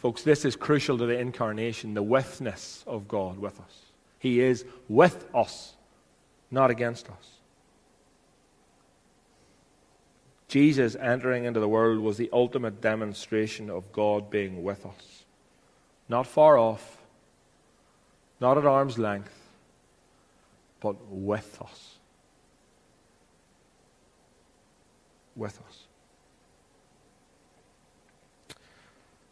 Folks, 0.00 0.22
this 0.22 0.44
is 0.44 0.56
crucial 0.56 0.96
to 0.98 1.06
the 1.06 1.18
incarnation, 1.18 1.94
the 1.94 2.02
withness 2.02 2.82
of 2.86 3.06
God 3.06 3.38
with 3.38 3.60
us. 3.60 3.82
He 4.18 4.40
is 4.40 4.64
with 4.88 5.26
us, 5.34 5.74
not 6.50 6.70
against 6.70 7.08
us. 7.08 7.30
Jesus 10.48 10.96
entering 10.96 11.44
into 11.44 11.60
the 11.60 11.68
world 11.68 12.00
was 12.00 12.16
the 12.16 12.30
ultimate 12.32 12.80
demonstration 12.80 13.70
of 13.70 13.92
God 13.92 14.30
being 14.30 14.64
with 14.64 14.84
us. 14.84 15.24
Not 16.08 16.26
far 16.26 16.58
off, 16.58 16.98
not 18.40 18.58
at 18.58 18.66
arm's 18.66 18.98
length, 18.98 19.34
but 20.80 20.96
with 21.10 21.60
us. 21.62 22.00
with 25.40 25.58
us. 25.68 25.89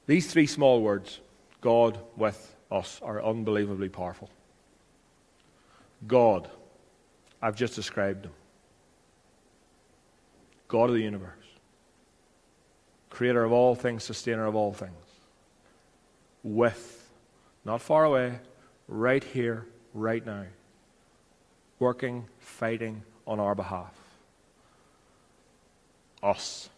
These 0.09 0.33
three 0.33 0.47
small 0.47 0.83
words, 0.83 1.21
God 1.61 2.01
with 2.16 2.57
us, 2.73 2.99
are 3.03 3.25
unbelievably 3.25 3.90
powerful. 3.90 4.31
God, 6.07 6.51
I've 7.40 7.55
just 7.55 7.77
described 7.77 8.25
him. 8.25 8.33
God 10.66 10.90
of 10.90 10.97
the 10.97 11.03
universe, 11.03 11.31
creator 13.11 13.44
of 13.44 13.53
all 13.53 13.77
things, 13.77 14.03
sustainer 14.03 14.47
of 14.47 14.57
all 14.57 14.73
things. 14.73 14.92
With, 16.42 17.09
not 17.64 17.81
far 17.81 18.05
away, 18.05 18.40
right 18.88 19.23
here, 19.23 19.66
right 19.94 20.25
now, 20.25 20.47
working, 21.79 22.27
fighting 22.40 23.03
on 23.27 23.38
our 23.38 23.55
behalf 23.55 23.94
us. 26.23 26.68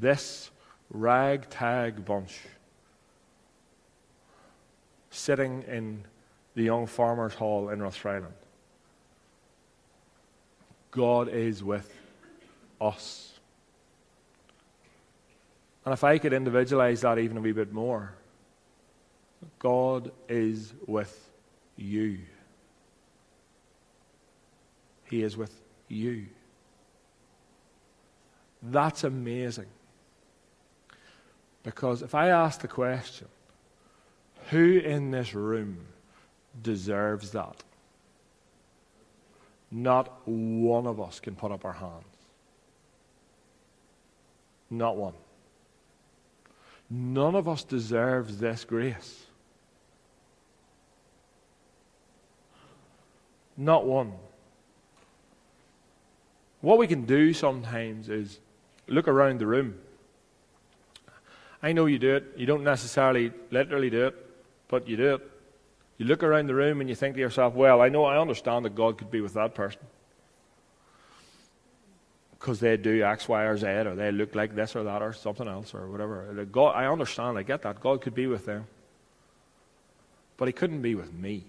This 0.00 0.50
ragtag 0.90 2.04
bunch 2.06 2.40
sitting 5.10 5.62
in 5.64 6.04
the 6.54 6.62
Young 6.62 6.86
Farmers 6.86 7.34
Hall 7.34 7.68
in 7.68 7.80
Rathfriland. 7.80 8.32
God 10.90 11.28
is 11.28 11.62
with 11.62 11.92
us. 12.80 13.38
And 15.84 15.92
if 15.92 16.02
I 16.02 16.16
could 16.18 16.32
individualize 16.32 17.02
that 17.02 17.18
even 17.18 17.36
a 17.36 17.40
wee 17.40 17.52
bit 17.52 17.72
more, 17.72 18.14
God 19.58 20.10
is 20.28 20.72
with 20.86 21.28
you. 21.76 22.18
He 25.04 25.22
is 25.22 25.36
with 25.36 25.60
you. 25.88 26.26
That's 28.62 29.04
amazing. 29.04 29.66
Because 31.62 32.02
if 32.02 32.14
I 32.14 32.28
ask 32.28 32.60
the 32.60 32.68
question, 32.68 33.28
who 34.50 34.78
in 34.78 35.10
this 35.10 35.34
room 35.34 35.78
deserves 36.62 37.32
that? 37.32 37.62
Not 39.70 40.26
one 40.26 40.86
of 40.86 41.00
us 41.00 41.20
can 41.20 41.36
put 41.36 41.52
up 41.52 41.64
our 41.64 41.72
hands. 41.72 42.04
Not 44.70 44.96
one. 44.96 45.14
None 46.88 47.36
of 47.36 47.48
us 47.48 47.62
deserves 47.62 48.38
this 48.38 48.64
grace. 48.64 49.26
Not 53.56 53.84
one. 53.84 54.12
What 56.62 56.78
we 56.78 56.86
can 56.86 57.04
do 57.04 57.32
sometimes 57.32 58.08
is 58.08 58.40
look 58.88 59.06
around 59.06 59.38
the 59.38 59.46
room. 59.46 59.78
I 61.62 61.72
know 61.72 61.86
you 61.86 61.98
do 61.98 62.16
it. 62.16 62.32
You 62.36 62.46
don't 62.46 62.64
necessarily 62.64 63.32
literally 63.50 63.90
do 63.90 64.06
it, 64.06 64.26
but 64.68 64.88
you 64.88 64.96
do 64.96 65.14
it. 65.14 65.30
You 65.98 66.06
look 66.06 66.22
around 66.22 66.46
the 66.46 66.54
room 66.54 66.80
and 66.80 66.88
you 66.88 66.96
think 66.96 67.14
to 67.16 67.20
yourself, 67.20 67.54
well, 67.54 67.82
I 67.82 67.90
know, 67.90 68.04
I 68.04 68.18
understand 68.18 68.64
that 68.64 68.74
God 68.74 68.96
could 68.96 69.10
be 69.10 69.20
with 69.20 69.34
that 69.34 69.54
person. 69.54 69.82
Because 72.32 72.58
they 72.58 72.78
do 72.78 73.02
X, 73.02 73.28
Y, 73.28 73.42
or 73.42 73.58
Z, 73.58 73.66
or 73.66 73.94
they 73.94 74.10
look 74.10 74.34
like 74.34 74.54
this 74.54 74.74
or 74.74 74.84
that, 74.84 75.02
or 75.02 75.12
something 75.12 75.46
else, 75.46 75.74
or 75.74 75.90
whatever. 75.90 76.46
God, 76.50 76.74
I 76.74 76.86
understand, 76.86 77.36
I 77.36 77.42
get 77.42 77.60
that. 77.62 77.80
God 77.80 78.00
could 78.00 78.14
be 78.14 78.26
with 78.26 78.46
them. 78.46 78.66
But 80.38 80.48
He 80.48 80.52
couldn't 80.52 80.80
be 80.80 80.94
with 80.94 81.12
me. 81.12 81.44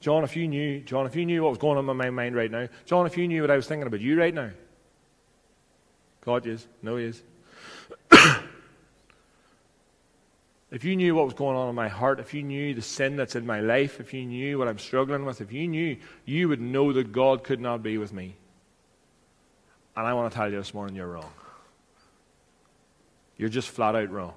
John, 0.00 0.24
if 0.24 0.36
you 0.36 0.48
knew, 0.48 0.80
John, 0.80 1.06
if 1.06 1.16
you 1.16 1.24
knew 1.24 1.42
what 1.42 1.50
was 1.50 1.58
going 1.58 1.78
on 1.78 1.88
in 1.88 1.96
my 1.96 2.10
mind 2.10 2.34
right 2.36 2.50
now, 2.50 2.68
John, 2.84 3.06
if 3.06 3.16
you 3.16 3.26
knew 3.26 3.40
what 3.40 3.50
I 3.50 3.56
was 3.56 3.66
thinking 3.66 3.86
about 3.86 4.00
you 4.00 4.18
right 4.18 4.34
now. 4.34 4.50
God 6.24 6.46
is. 6.46 6.66
No, 6.82 6.96
He 6.96 7.06
is. 7.06 7.22
if 10.70 10.84
you 10.84 10.96
knew 10.96 11.14
what 11.14 11.24
was 11.24 11.34
going 11.34 11.56
on 11.56 11.68
in 11.68 11.74
my 11.74 11.88
heart, 11.88 12.20
if 12.20 12.34
you 12.34 12.42
knew 12.42 12.74
the 12.74 12.82
sin 12.82 13.16
that's 13.16 13.36
in 13.36 13.46
my 13.46 13.60
life, 13.60 14.00
if 14.00 14.12
you 14.12 14.24
knew 14.24 14.58
what 14.58 14.68
I'm 14.68 14.78
struggling 14.78 15.24
with, 15.24 15.40
if 15.40 15.52
you 15.52 15.66
knew, 15.66 15.96
you 16.24 16.48
would 16.48 16.60
know 16.60 16.92
that 16.92 17.12
God 17.12 17.44
could 17.44 17.60
not 17.60 17.82
be 17.82 17.98
with 17.98 18.12
me. 18.12 18.36
And 19.96 20.06
I 20.06 20.14
want 20.14 20.30
to 20.30 20.36
tell 20.36 20.50
you 20.50 20.56
this 20.56 20.72
morning, 20.72 20.96
you're 20.96 21.06
wrong. 21.06 21.32
You're 23.36 23.48
just 23.48 23.68
flat 23.68 23.96
out 23.96 24.10
wrong. 24.10 24.34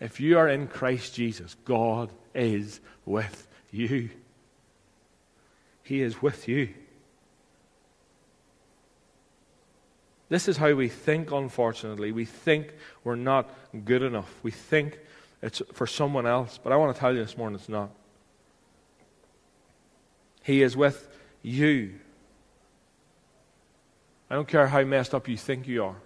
If 0.00 0.20
you 0.20 0.38
are 0.38 0.48
in 0.48 0.68
Christ 0.68 1.14
Jesus, 1.14 1.56
God 1.64 2.10
is 2.34 2.80
with 3.04 3.48
you. 3.70 4.10
He 5.82 6.02
is 6.02 6.22
with 6.22 6.46
you. 6.46 6.74
This 10.28 10.48
is 10.48 10.56
how 10.56 10.72
we 10.74 10.88
think, 10.88 11.32
unfortunately. 11.32 12.12
We 12.12 12.24
think 12.24 12.74
we're 13.02 13.16
not 13.16 13.50
good 13.84 14.02
enough. 14.02 14.32
We 14.42 14.50
think 14.50 14.98
it's 15.42 15.62
for 15.72 15.86
someone 15.86 16.26
else. 16.26 16.58
But 16.62 16.72
I 16.72 16.76
want 16.76 16.94
to 16.94 17.00
tell 17.00 17.14
you 17.14 17.20
this 17.24 17.36
morning 17.36 17.58
it's 17.58 17.68
not. 17.68 17.90
He 20.42 20.62
is 20.62 20.76
with 20.76 21.08
you. 21.42 21.94
I 24.30 24.34
don't 24.34 24.48
care 24.48 24.66
how 24.66 24.82
messed 24.82 25.14
up 25.14 25.28
you 25.28 25.36
think 25.36 25.66
you 25.66 25.84
are. 25.84 25.96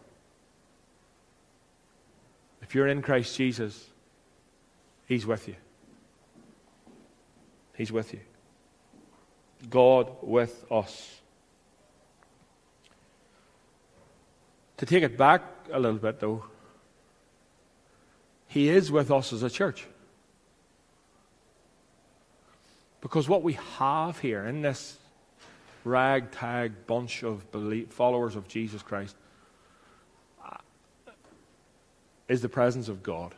If 2.61 2.75
you're 2.75 2.87
in 2.87 3.03
Christ 3.03 3.37
Jesus, 3.37 3.89
He's 5.07 5.27
with 5.27 5.49
you. 5.49 5.57
He's 7.77 7.91
with 7.91 8.13
you. 8.13 8.21
God 9.69 10.11
with 10.23 10.65
us. 10.71 11.22
To 14.83 14.87
take 14.87 15.05
it 15.05 15.17
back 15.17 15.45
a 15.71 15.79
little 15.79 16.01
bit, 16.01 16.19
though, 16.19 16.43
He 18.49 18.69
is 18.69 18.91
with 18.91 19.13
us 19.13 19.33
as 19.33 19.45
a 19.45 19.49
church. 19.49 19.87
Because 23.01 23.29
what 23.29 23.45
we 23.45 23.53
have 23.79 24.19
here 24.19 24.45
in 24.45 24.61
this 24.61 24.99
ragtag 25.85 26.89
bunch 26.89 27.23
of 27.23 27.45
followers 27.91 28.35
of 28.35 28.49
Jesus 28.49 28.83
Christ 28.83 29.15
uh, 30.45 30.57
is 32.27 32.43
the 32.43 32.49
presence 32.49 32.89
of 32.89 33.05
God. 33.05 33.37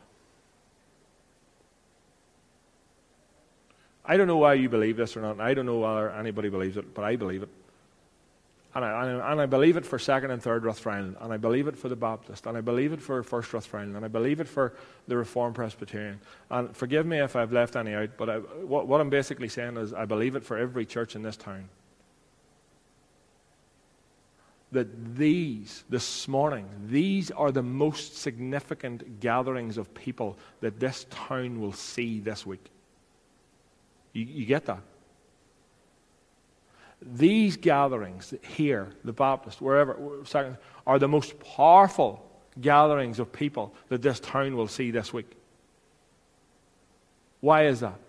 I 4.03 4.17
don't 4.17 4.25
know 4.25 4.37
why 4.37 4.55
you 4.55 4.67
believe 4.67 4.97
this 4.97 5.15
or 5.15 5.21
not. 5.21 5.39
I 5.39 5.53
don't 5.53 5.67
know 5.67 5.77
whether 5.77 6.09
anybody 6.09 6.49
believes 6.49 6.75
it, 6.75 6.95
but 6.95 7.05
I 7.05 7.17
believe 7.17 7.43
it. 7.43 7.49
And 8.75 8.83
I, 8.83 9.31
and 9.31 9.39
I 9.39 9.45
believe 9.45 9.77
it 9.77 9.85
for 9.85 9.97
second 9.97 10.31
and 10.31 10.43
third 10.43 10.63
Rathfriland, 10.63 11.15
and 11.23 11.31
I 11.31 11.37
believe 11.37 11.67
it 11.67 11.77
for 11.77 11.87
the 11.87 11.95
Baptist, 11.95 12.45
and 12.45 12.57
I 12.57 12.61
believe 12.61 12.91
it 12.91 13.01
for 13.01 13.23
first 13.23 13.51
Rathfriland, 13.53 13.95
and 13.95 14.03
I 14.03 14.09
believe 14.09 14.41
it 14.41 14.49
for 14.49 14.73
the 15.07 15.15
Reformed 15.15 15.55
Presbyterian. 15.55 16.19
And 16.49 16.75
forgive 16.75 17.05
me 17.05 17.19
if 17.19 17.37
I've 17.37 17.53
left 17.53 17.77
any 17.77 17.93
out, 17.93 18.09
but 18.17 18.29
I, 18.29 18.37
what, 18.39 18.85
what 18.85 18.99
I'm 18.99 19.09
basically 19.09 19.47
saying 19.47 19.77
is 19.77 19.93
I 19.93 20.03
believe 20.03 20.35
it 20.35 20.43
for 20.43 20.57
every 20.57 20.85
church 20.85 21.15
in 21.15 21.21
this 21.21 21.37
town. 21.37 21.69
That 24.73 25.15
these, 25.15 25.85
this 25.89 26.27
morning, 26.27 26.67
these 26.87 27.31
are 27.31 27.53
the 27.53 27.63
most 27.63 28.17
significant 28.17 29.21
gatherings 29.21 29.77
of 29.77 29.93
people 29.93 30.37
that 30.59 30.81
this 30.81 31.05
town 31.09 31.61
will 31.61 31.71
see 31.71 32.19
this 32.19 32.45
week. 32.45 32.65
You, 34.11 34.25
you 34.25 34.45
get 34.45 34.65
that? 34.65 34.81
These 37.01 37.57
gatherings 37.57 38.33
here, 38.55 38.89
the 39.03 39.13
Baptist, 39.13 39.61
wherever, 39.61 39.97
are 40.87 40.99
the 40.99 41.07
most 41.07 41.39
powerful 41.39 42.25
gatherings 42.59 43.19
of 43.19 43.31
people 43.31 43.73
that 43.89 44.01
this 44.01 44.19
town 44.19 44.55
will 44.55 44.67
see 44.67 44.91
this 44.91 45.13
week. 45.13 45.31
Why 47.41 47.65
is 47.67 47.81
that? 47.81 47.99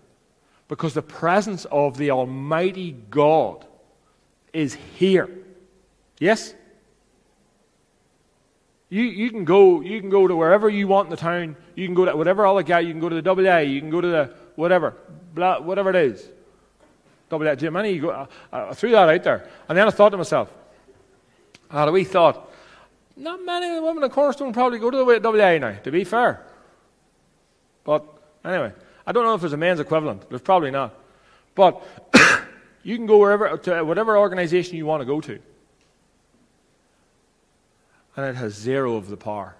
Because 0.67 0.93
the 0.93 1.01
presence 1.01 1.65
of 1.65 1.97
the 1.97 2.11
Almighty 2.11 2.91
God 3.09 3.65
is 4.53 4.75
here. 4.95 5.29
Yes? 6.19 6.53
You, 8.89 9.03
you, 9.03 9.29
can 9.29 9.43
go, 9.43 9.81
you 9.81 9.99
can 9.99 10.09
go 10.09 10.27
to 10.27 10.35
wherever 10.35 10.69
you 10.69 10.87
want 10.87 11.07
in 11.07 11.11
the 11.11 11.17
town. 11.17 11.57
You 11.75 11.85
can 11.85 11.93
go 11.93 12.05
to 12.05 12.15
whatever 12.15 12.45
other 12.47 12.63
guy. 12.63 12.79
You 12.79 12.91
can 12.91 13.01
go 13.01 13.09
to 13.09 13.21
the 13.21 13.29
AA. 13.29 13.59
You 13.59 13.81
can 13.81 13.89
go 13.89 14.01
to 14.01 14.07
the 14.07 14.33
whatever, 14.55 14.95
blah, 15.33 15.59
whatever 15.59 15.89
it 15.89 15.97
is. 15.97 16.29
Double 17.29 17.55
Jim, 17.55 17.75
you 17.85 18.01
go, 18.01 18.27
I, 18.51 18.73
threw 18.73 18.91
that 18.91 19.09
out 19.09 19.23
there. 19.23 19.49
And 19.67 19.77
then 19.77 19.87
I 19.87 19.91
thought 19.91 20.09
to 20.09 20.17
myself, 20.17 20.49
I 21.69 21.79
had 21.79 21.89
a 21.89 21.91
wee 21.91 22.05
thought, 22.05 22.51
not 23.17 23.43
many 23.43 23.67
of 23.69 23.75
the 23.75 23.81
women 23.81 24.03
at 24.03 24.11
Cornerstone 24.11 24.53
probably 24.53 24.79
go 24.79 24.89
to 24.91 24.97
the 24.97 25.43
AA 25.43 25.57
now, 25.57 25.77
to 25.83 25.91
be 25.91 26.03
fair. 26.03 26.45
But 27.83 28.05
anyway, 28.45 28.71
I 29.05 29.11
don't 29.11 29.23
know 29.23 29.33
if 29.33 29.41
there's 29.41 29.53
a 29.53 29.57
men's 29.57 29.79
equivalent. 29.79 30.29
There's 30.29 30.41
probably 30.41 30.71
not. 30.71 30.93
But 31.55 31.83
you 32.83 32.95
can 32.95 33.07
go 33.07 33.17
wherever, 33.17 33.57
to 33.57 33.83
whatever 33.83 34.17
organization 34.17 34.77
you 34.77 34.85
want 34.85 35.01
to 35.01 35.05
go 35.05 35.19
to. 35.21 35.39
And 38.15 38.25
it 38.25 38.35
has 38.35 38.53
zero 38.53 38.95
of 38.95 39.09
the 39.09 39.17
power 39.17 39.55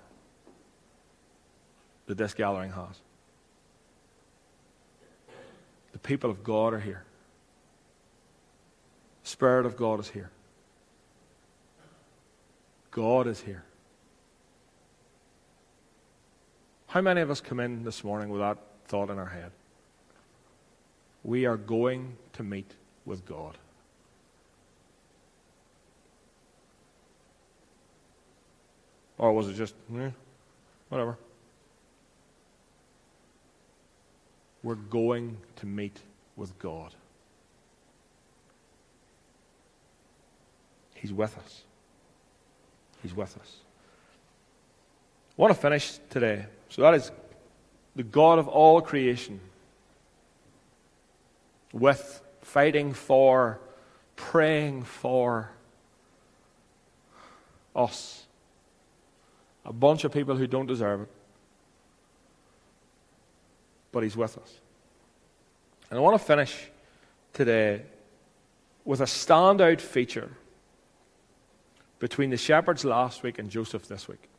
that 2.05 2.18
this 2.18 2.34
gathering 2.34 2.72
has. 2.72 3.01
The 5.93 5.99
people 5.99 6.30
of 6.30 6.43
God 6.43 6.74
are 6.74 6.80
here. 6.80 7.07
Spirit 9.28 9.65
of 9.65 9.75
God 9.75 9.99
is 9.99 10.07
here. 10.07 10.30
God 12.91 13.28
is 13.28 13.41
here. 13.41 13.65
How 16.88 17.01
many 17.01 17.19
of 17.19 17.30
us 17.30 17.41
come 17.41 17.59
in 17.59 17.84
this 17.84 18.05
morning 18.05 18.30
with 18.30 18.39
that 18.39 18.57
thought 18.86 19.09
in 19.09 19.19
our 19.19 19.25
head? 19.25 19.51
We 21.25 21.45
are 21.45 21.57
going 21.57 22.15
to 22.34 22.43
meet 22.43 22.71
with 23.05 23.25
God. 23.25 23.57
Or 29.17 29.34
was 29.34 29.49
it 29.49 29.55
just, 29.55 29.75
eh, 29.99 30.11
whatever? 30.88 31.17
We're 34.63 34.75
going 34.75 35.36
to 35.57 35.65
meet 35.65 35.99
with 36.38 36.57
God. 36.59 36.93
He's 41.08 41.14
with 41.14 41.38
us. 41.38 41.62
He's 43.01 43.16
with 43.16 43.38
us. 43.39 43.55
I 45.38 45.41
want 45.41 45.55
to 45.55 45.62
finish 45.62 45.99
today. 46.10 46.47
So 46.68 46.82
that 46.82 46.95
is 46.95 47.14
the 47.95 48.03
God 48.03 48.39
of 48.39 48.49
all 48.49 48.82
creation 48.82 49.39
with 51.72 52.22
fighting 52.41 52.91
for, 52.91 53.62
praying 54.18 54.84
for 54.84 55.49
us. 57.74 58.26
A 59.64 59.72
bunch 59.72 60.03
of 60.03 60.12
people 60.12 60.36
who 60.36 60.45
don't 60.45 60.68
deserve 60.68 61.03
it. 61.03 61.10
But 63.93 64.03
He's 64.03 64.18
with 64.18 64.38
us. 64.38 64.60
And 65.89 65.97
I 65.97 66.01
want 66.01 66.20
to 66.20 66.26
finish 66.26 66.70
today 67.32 67.84
with 68.84 68.99
a 68.99 69.05
standout 69.05 69.80
feature 69.80 70.32
between 72.00 72.30
the 72.30 72.38
shepherds 72.38 72.86
last 72.86 73.24
week 73.24 73.39
and 73.39 73.50
Joseph 73.50 73.88
this 73.88 74.08
week. 74.08 74.30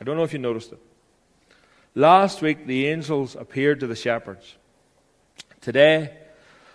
I 0.00 0.04
don't 0.04 0.16
know 0.16 0.24
if 0.24 0.32
you 0.32 0.38
noticed 0.38 0.72
it. 0.72 0.78
Last 1.94 2.42
week, 2.42 2.66
the 2.66 2.86
angels 2.88 3.36
appeared 3.36 3.80
to 3.80 3.86
the 3.86 3.94
shepherds. 3.94 4.56
Today, 5.60 6.16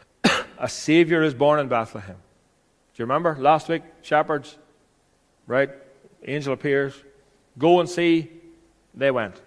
a 0.58 0.70
Savior 0.70 1.24
is 1.24 1.34
born 1.34 1.60
in 1.60 1.68
Bethlehem. 1.68 2.16
Do 2.16 3.04
you 3.04 3.06
remember? 3.06 3.36
Last 3.38 3.68
week, 3.68 3.84
shepherds, 4.02 4.58
right? 5.48 5.70
Angel 6.26 6.54
appears. 6.54 6.94
Go 7.58 7.80
and 7.80 7.90
see. 7.90 8.32
They 8.94 9.12
went. 9.12 9.42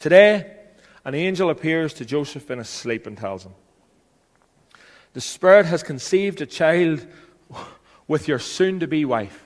Today, 0.00 0.56
an 1.04 1.14
angel 1.14 1.50
appears 1.50 1.94
to 1.94 2.04
Joseph 2.04 2.50
in 2.50 2.58
his 2.58 2.68
sleep 2.68 3.06
and 3.06 3.16
tells 3.16 3.44
him, 3.44 3.54
The 5.12 5.20
Spirit 5.20 5.66
has 5.66 5.82
conceived 5.82 6.40
a 6.40 6.46
child 6.46 7.06
with 8.10 8.26
your 8.26 8.40
soon 8.40 8.80
to 8.80 8.88
be 8.88 9.04
wife. 9.04 9.44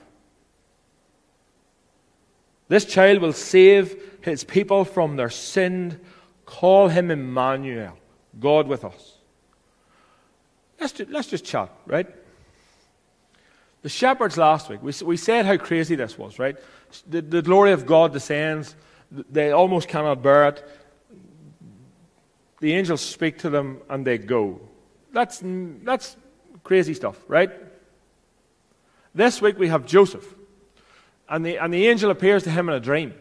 This 2.67 2.83
child 2.83 3.19
will 3.19 3.31
save 3.31 3.95
his 4.21 4.43
people 4.43 4.83
from 4.83 5.17
their 5.17 5.29
sin. 5.29 5.99
Call 6.47 6.87
him 6.87 7.11
Emmanuel, 7.11 7.95
God 8.39 8.67
with 8.67 8.83
us. 8.83 9.19
Let's 10.79 10.93
just, 10.93 11.11
let's 11.11 11.27
just 11.27 11.45
chat, 11.45 11.69
right? 11.85 12.07
The 13.83 13.89
shepherds 13.89 14.35
last 14.35 14.67
week, 14.67 14.81
we, 14.81 14.93
we 15.05 15.15
said 15.15 15.45
how 15.45 15.57
crazy 15.57 15.93
this 15.93 16.17
was, 16.17 16.39
right? 16.39 16.57
The, 17.07 17.21
the 17.21 17.43
glory 17.43 17.71
of 17.71 17.85
God 17.85 18.13
descends, 18.13 18.75
they 19.11 19.51
almost 19.51 19.87
cannot 19.87 20.23
bear 20.23 20.47
it. 20.47 20.67
The 22.61 22.73
angels 22.73 23.01
speak 23.01 23.37
to 23.39 23.51
them 23.51 23.81
and 23.91 24.07
they 24.07 24.17
go. 24.17 24.59
That's, 25.13 25.43
that's 25.43 26.17
crazy 26.63 26.95
stuff, 26.95 27.19
right? 27.27 27.51
This 29.15 29.41
week 29.41 29.57
we 29.57 29.69
have 29.69 29.85
Joseph. 29.85 30.25
And 31.27 31.43
the, 31.43 31.57
and 31.57 31.73
the 31.73 31.87
angel 31.87 32.11
appears 32.11 32.43
to 32.43 32.51
him 32.51 32.69
in 32.69 32.75
a 32.75 32.79
dream 32.79 33.13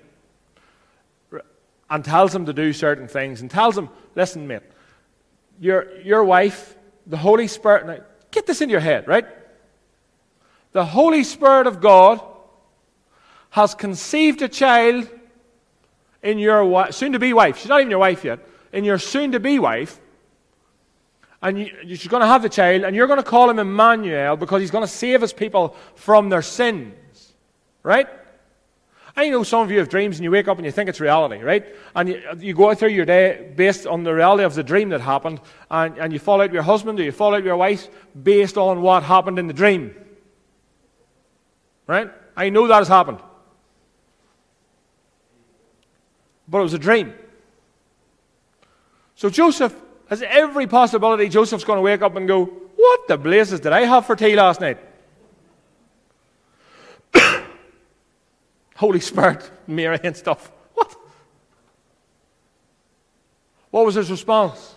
and 1.88 2.04
tells 2.04 2.34
him 2.34 2.46
to 2.46 2.52
do 2.52 2.72
certain 2.72 3.08
things 3.08 3.40
and 3.40 3.50
tells 3.50 3.78
him, 3.78 3.88
listen, 4.14 4.46
mate, 4.46 4.62
your, 5.60 5.98
your 6.00 6.24
wife, 6.24 6.76
the 7.06 7.16
Holy 7.16 7.46
Spirit, 7.46 7.86
now 7.86 7.98
get 8.32 8.46
this 8.46 8.60
into 8.60 8.72
your 8.72 8.80
head, 8.80 9.06
right? 9.06 9.26
The 10.72 10.84
Holy 10.84 11.22
Spirit 11.22 11.68
of 11.68 11.80
God 11.80 12.20
has 13.50 13.74
conceived 13.74 14.42
a 14.42 14.48
child 14.48 15.08
in 16.22 16.40
your 16.40 16.90
soon 16.90 17.12
to 17.12 17.20
be 17.20 17.32
wife. 17.32 17.58
She's 17.58 17.68
not 17.68 17.80
even 17.80 17.90
your 17.90 18.00
wife 18.00 18.24
yet. 18.24 18.40
In 18.72 18.82
your 18.82 18.98
soon 18.98 19.32
to 19.32 19.40
be 19.40 19.60
wife, 19.60 20.00
and 21.44 21.58
you, 21.58 21.70
you're 21.84 22.10
going 22.10 22.22
to 22.22 22.26
have 22.26 22.42
the 22.42 22.48
child, 22.48 22.82
and 22.82 22.96
you're 22.96 23.06
going 23.06 23.22
to 23.22 23.22
call 23.22 23.48
him 23.48 23.60
Emmanuel 23.60 24.36
because 24.36 24.60
he's 24.60 24.72
going 24.72 24.82
to 24.82 24.92
save 24.92 25.20
his 25.20 25.32
people 25.32 25.76
from 25.94 26.28
their 26.28 26.42
sins. 26.42 26.94
Right? 27.84 28.08
I 29.16 29.28
know 29.28 29.44
some 29.44 29.60
of 29.60 29.70
you 29.70 29.78
have 29.78 29.88
dreams 29.88 30.16
and 30.16 30.24
you 30.24 30.32
wake 30.32 30.48
up 30.48 30.56
and 30.56 30.66
you 30.66 30.72
think 30.72 30.88
it's 30.88 30.98
reality, 30.98 31.40
right? 31.40 31.64
And 31.94 32.08
you, 32.08 32.22
you 32.38 32.54
go 32.54 32.74
through 32.74 32.88
your 32.88 33.04
day 33.04 33.52
based 33.54 33.86
on 33.86 34.02
the 34.02 34.12
reality 34.12 34.42
of 34.42 34.54
the 34.56 34.64
dream 34.64 34.88
that 34.88 35.00
happened, 35.00 35.40
and, 35.70 35.96
and 35.98 36.12
you 36.12 36.18
fall 36.18 36.40
out 36.40 36.48
with 36.48 36.54
your 36.54 36.64
husband 36.64 36.98
or 36.98 37.04
you 37.04 37.12
fall 37.12 37.34
out 37.34 37.36
with 37.36 37.46
your 37.46 37.56
wife 37.56 37.88
based 38.20 38.56
on 38.56 38.82
what 38.82 39.04
happened 39.04 39.38
in 39.38 39.46
the 39.46 39.52
dream. 39.52 39.94
Right? 41.86 42.10
I 42.36 42.48
know 42.48 42.66
that 42.66 42.78
has 42.78 42.88
happened. 42.88 43.20
but 46.48 46.58
it 46.58 46.62
was 46.62 46.74
a 46.74 46.78
dream. 46.78 47.14
So 49.14 49.30
Joseph 49.30 49.74
has 50.08 50.22
every 50.22 50.66
possibility 50.66 51.28
Joseph's 51.28 51.64
going 51.64 51.78
to 51.78 51.82
wake 51.82 52.02
up 52.02 52.16
and 52.16 52.28
go, 52.28 52.44
What 52.44 53.08
the 53.08 53.16
blazes 53.16 53.60
did 53.60 53.72
I 53.72 53.82
have 53.82 54.06
for 54.06 54.16
tea 54.16 54.36
last 54.36 54.60
night? 54.60 54.78
Holy 58.76 59.00
Spirit, 59.00 59.50
Mary 59.66 59.98
and 60.02 60.16
stuff. 60.16 60.50
What? 60.74 60.96
What 63.70 63.86
was 63.86 63.94
his 63.94 64.10
response? 64.10 64.74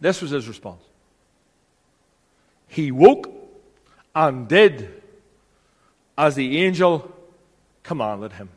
This 0.00 0.20
was 0.20 0.30
his 0.30 0.46
response. 0.46 0.82
He 2.68 2.90
woke 2.90 3.32
and 4.14 4.46
did 4.48 5.02
as 6.18 6.34
the 6.34 6.58
angel 6.64 7.10
commanded 7.82 8.32
him. 8.32 8.50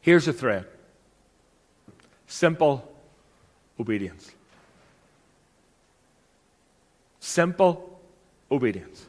Here's 0.00 0.26
a 0.28 0.32
thread 0.32 0.66
simple 2.26 2.90
obedience. 3.78 4.30
Simple 7.18 8.00
obedience. 8.50 9.06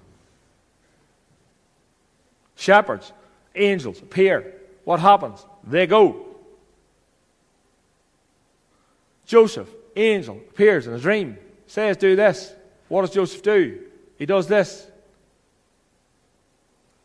Shepherds, 2.56 3.12
angels 3.56 4.02
appear. 4.02 4.54
What 4.84 5.00
happens? 5.00 5.46
They 5.64 5.88
go. 5.88 6.26
Joseph, 9.26 9.70
angel, 9.96 10.42
appears 10.50 10.88
in 10.88 10.94
a 10.94 11.00
dream, 11.00 11.38
says, 11.68 11.98
Do 11.98 12.16
this. 12.16 12.54
What 12.89 13.02
does 13.02 13.12
Joseph 13.12 13.42
do? 13.42 13.80
He 14.18 14.26
does 14.26 14.48
this. 14.48 14.86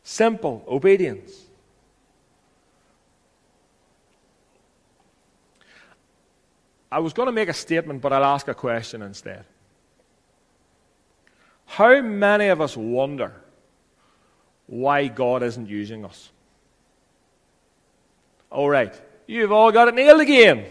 Simple 0.02 0.64
obedience. 0.66 1.45
I 6.96 6.98
was 6.98 7.12
going 7.12 7.26
to 7.26 7.32
make 7.32 7.50
a 7.50 7.52
statement, 7.52 8.00
but 8.00 8.14
I'll 8.14 8.24
ask 8.24 8.48
a 8.48 8.54
question 8.54 9.02
instead. 9.02 9.44
How 11.66 12.00
many 12.00 12.46
of 12.46 12.62
us 12.62 12.74
wonder 12.74 13.34
why 14.66 15.08
God 15.08 15.42
isn't 15.42 15.68
using 15.68 16.06
us? 16.06 16.30
All 18.50 18.70
right, 18.70 18.98
you've 19.26 19.52
all 19.52 19.70
got 19.72 19.88
it 19.88 19.94
nailed 19.94 20.22
again. 20.22 20.64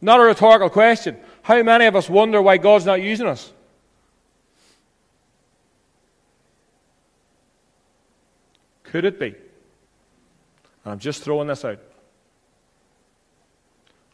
Not 0.00 0.18
a 0.18 0.22
rhetorical 0.22 0.70
question. 0.70 1.18
How 1.42 1.62
many 1.62 1.84
of 1.84 1.94
us 1.94 2.08
wonder 2.08 2.40
why 2.40 2.56
God's 2.56 2.86
not 2.86 3.02
using 3.02 3.26
us? 3.26 3.52
Could 8.84 9.04
it 9.04 9.20
be? 9.20 9.34
I'm 10.86 10.98
just 10.98 11.22
throwing 11.22 11.48
this 11.48 11.66
out. 11.66 11.80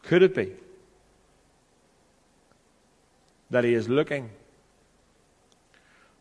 Could 0.03 0.23
it 0.23 0.35
be 0.35 0.55
that 3.49 3.63
He 3.63 3.73
is 3.73 3.89
looking 3.89 4.29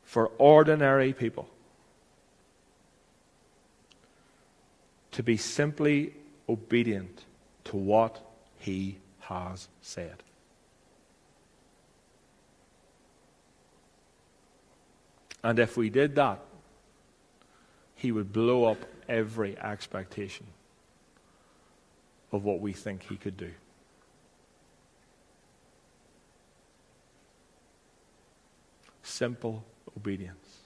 for 0.04 0.30
ordinary 0.38 1.12
people 1.12 1.48
to 5.12 5.22
be 5.22 5.36
simply 5.36 6.14
obedient 6.48 7.24
to 7.64 7.76
what 7.76 8.20
He 8.58 8.98
has 9.20 9.68
said? 9.82 10.22
And 15.42 15.58
if 15.58 15.76
we 15.76 15.88
did 15.90 16.14
that, 16.16 16.40
he 17.94 18.12
would 18.12 18.32
blow 18.32 18.64
up 18.64 18.78
every 19.08 19.58
expectation 19.58 20.46
of 22.32 22.44
what 22.44 22.60
we 22.60 22.72
think 22.72 23.02
he 23.02 23.16
could 23.16 23.36
do. 23.36 23.50
Simple 29.08 29.64
obedience. 29.96 30.58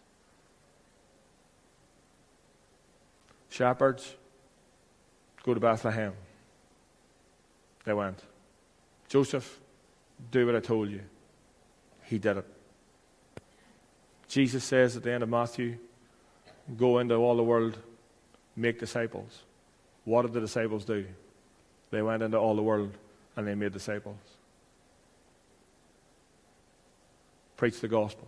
Shepherds, 3.48 4.16
go 5.44 5.54
to 5.54 5.60
Bethlehem. 5.60 6.12
They 7.84 7.92
went. 7.92 8.18
Joseph, 9.08 9.60
do 10.32 10.44
what 10.44 10.56
I 10.56 10.60
told 10.60 10.90
you. 10.90 11.02
He 12.04 12.18
did 12.18 12.38
it. 12.38 12.46
Jesus 14.26 14.64
says 14.64 14.96
at 14.96 15.04
the 15.04 15.12
end 15.12 15.22
of 15.22 15.28
Matthew, 15.28 15.78
Go 16.76 16.98
into 16.98 17.14
all 17.14 17.36
the 17.36 17.44
world, 17.44 17.78
make 18.56 18.80
disciples. 18.80 19.42
What 20.04 20.22
did 20.22 20.32
the 20.32 20.40
disciples 20.40 20.84
do? 20.84 21.06
They 21.90 22.02
went 22.02 22.22
into 22.22 22.38
all 22.38 22.56
the 22.56 22.62
world 22.62 22.92
and 23.36 23.46
they 23.46 23.54
made 23.54 23.72
disciples. 23.72 24.18
Preach 27.62 27.78
the 27.78 27.86
gospel. 27.86 28.26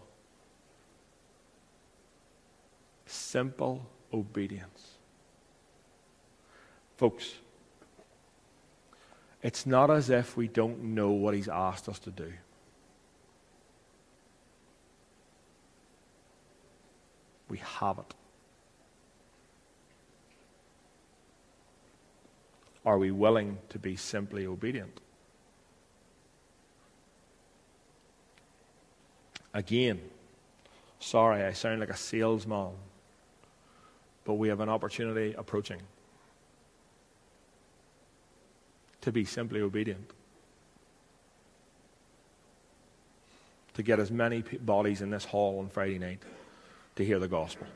Simple 3.04 3.84
obedience. 4.12 4.92
Folks, 6.96 7.32
it's 9.42 9.66
not 9.66 9.90
as 9.90 10.08
if 10.08 10.36
we 10.36 10.46
don't 10.46 10.80
know 10.84 11.10
what 11.10 11.34
He's 11.34 11.48
asked 11.48 11.88
us 11.88 11.98
to 11.98 12.12
do. 12.12 12.32
We 17.48 17.58
have 17.58 17.98
it. 17.98 18.14
Are 22.86 22.98
we 22.98 23.10
willing 23.10 23.58
to 23.70 23.80
be 23.80 23.96
simply 23.96 24.46
obedient? 24.46 25.00
Again, 29.54 30.00
sorry, 30.98 31.44
I 31.44 31.52
sound 31.52 31.78
like 31.78 31.90
a 31.90 31.96
salesman, 31.96 32.72
but 34.24 34.34
we 34.34 34.48
have 34.48 34.58
an 34.58 34.68
opportunity 34.68 35.32
approaching 35.38 35.80
to 39.00 39.12
be 39.12 39.24
simply 39.24 39.60
obedient. 39.60 40.10
To 43.74 43.82
get 43.82 44.00
as 44.00 44.10
many 44.10 44.42
bodies 44.42 45.02
in 45.02 45.10
this 45.10 45.24
hall 45.24 45.60
on 45.60 45.68
Friday 45.68 45.98
night 45.98 46.20
to 46.96 47.04
hear 47.04 47.18
the 47.18 47.28
gospel. 47.28 47.66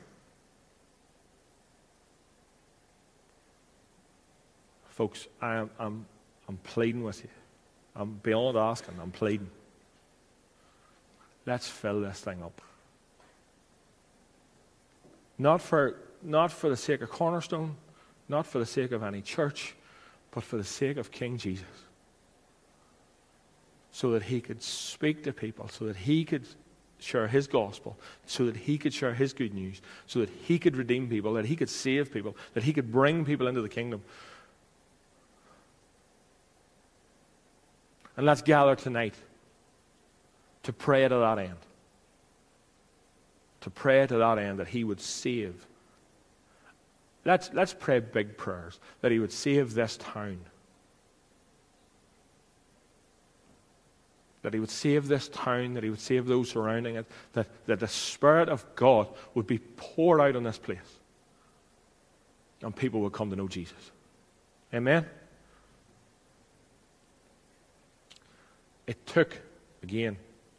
Folks, 4.91 5.29
I 5.41 5.57
am, 5.57 5.71
I'm, 5.79 6.07
I'm 6.49 6.57
pleading 6.59 7.05
with 7.05 7.23
you. 7.23 7.31
I'm 7.95 8.15
beyond 8.23 8.57
asking, 8.57 8.95
I'm 9.01 9.11
pleading. 9.13 9.51
Let's 11.49 11.67
fill 11.67 12.03
this 12.03 12.21
thing 12.21 12.43
up. 12.43 12.61
Not 15.39 15.63
for, 15.63 15.97
not 16.23 16.53
for 16.53 16.69
the 16.69 16.77
sake 16.77 17.01
of 17.01 17.09
Cornerstone, 17.09 17.75
not 18.29 18.47
for 18.47 18.59
the 18.59 18.67
sake 18.67 18.93
of 18.93 19.03
any 19.03 19.23
church, 19.23 19.75
but 20.31 20.45
for 20.45 20.59
the 20.59 20.65
sake 20.65 20.99
of 20.99 21.11
King 21.11 21.39
Jesus. 21.39 21.65
So 23.93 24.11
that 24.11 24.25
he 24.25 24.43
could 24.43 24.63
speak 24.63 25.23
to 25.23 25.33
people, 25.33 25.69
so 25.69 25.87
that 25.87 25.97
he 25.97 26.23
could 26.27 26.47
share 26.99 27.27
his 27.27 27.47
gospel, 27.47 27.97
so 28.27 28.45
that 28.45 28.57
he 28.57 28.77
could 28.77 28.93
share 28.93 29.15
his 29.15 29.33
good 29.33 29.55
news, 29.55 29.81
so 30.07 30.19
that 30.19 30.29
he 30.29 30.59
could 30.59 30.77
redeem 30.77 31.09
people, 31.09 31.33
that 31.33 31.47
he 31.47 31.57
could 31.57 31.71
save 31.71 32.13
people, 32.13 32.37
that 32.53 32.65
he 32.65 32.75
could 32.75 32.93
bring 32.93 33.25
people 33.25 33.47
into 33.47 33.63
the 33.63 33.71
kingdom. 33.71 34.03
And 38.19 38.27
let's 38.27 38.43
gather 38.43 38.77
tonight 38.77 39.15
to 40.69 40.73
pray 40.75 41.09
to 41.09 41.15
that 41.15 41.39
end. 41.39 41.57
To 43.63 43.71
pray 43.71 44.07
to 44.07 44.19
that 44.19 44.37
end 44.37 44.59
that 44.59 44.69
He 44.69 44.85
would 44.85 45.01
save. 45.01 45.67
Let's, 47.25 47.49
let's 47.55 47.73
pray 47.73 48.01
big 48.01 48.37
prayers 48.37 48.79
that 49.01 49.11
He 49.11 49.19
would 49.19 49.33
save 49.33 49.73
this 49.73 49.97
town. 49.97 50.41
That 54.43 54.53
He 54.53 54.61
would 54.61 54.69
save 54.69 55.09
this 55.09 55.29
town, 55.29 55.73
that 55.73 55.85
He 55.85 55.89
would 55.89 56.03
save 56.03 56.27
those 56.27 56.51
surrounding 56.51 56.97
it, 56.97 57.07
that, 57.33 57.47
that 57.65 57.81
the 57.81 57.89
Spirit 57.89 58.51
of 58.51 58.67
God 58.75 59.09
would 59.33 59.47
be 59.47 59.61
poured 59.61 60.21
out 60.21 60.37
on 60.37 60.43
this 60.43 60.59
place. 60.59 60.99
And 62.61 62.77
people 62.77 63.01
would 63.01 63.15
come 63.15 63.31
to 63.31 63.37
know 63.37 63.49
Jesus. 63.49 63.91
Amen? 64.75 65.07
It 68.87 69.07
took, 69.07 69.35
again, 69.83 70.19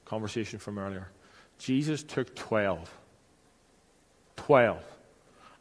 conversation 0.09 0.57
from 0.59 0.79
earlier, 0.79 1.07
Jesus 1.59 2.03
took 2.03 2.35
12, 2.35 2.91
12, 4.35 4.83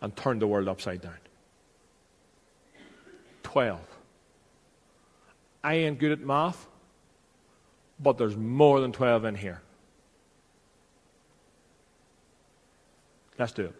and 0.00 0.16
turned 0.16 0.40
the 0.40 0.46
world 0.46 0.68
upside 0.68 1.02
down. 1.02 1.18
12. 3.42 3.78
I 5.62 5.74
ain't 5.74 5.98
good 5.98 6.12
at 6.12 6.20
math, 6.20 6.66
but 8.00 8.16
there's 8.16 8.36
more 8.36 8.80
than 8.80 8.92
12 8.92 9.24
in 9.26 9.34
here. 9.34 9.60
Let's 13.38 13.52
do 13.52 13.66
it. 13.66 13.74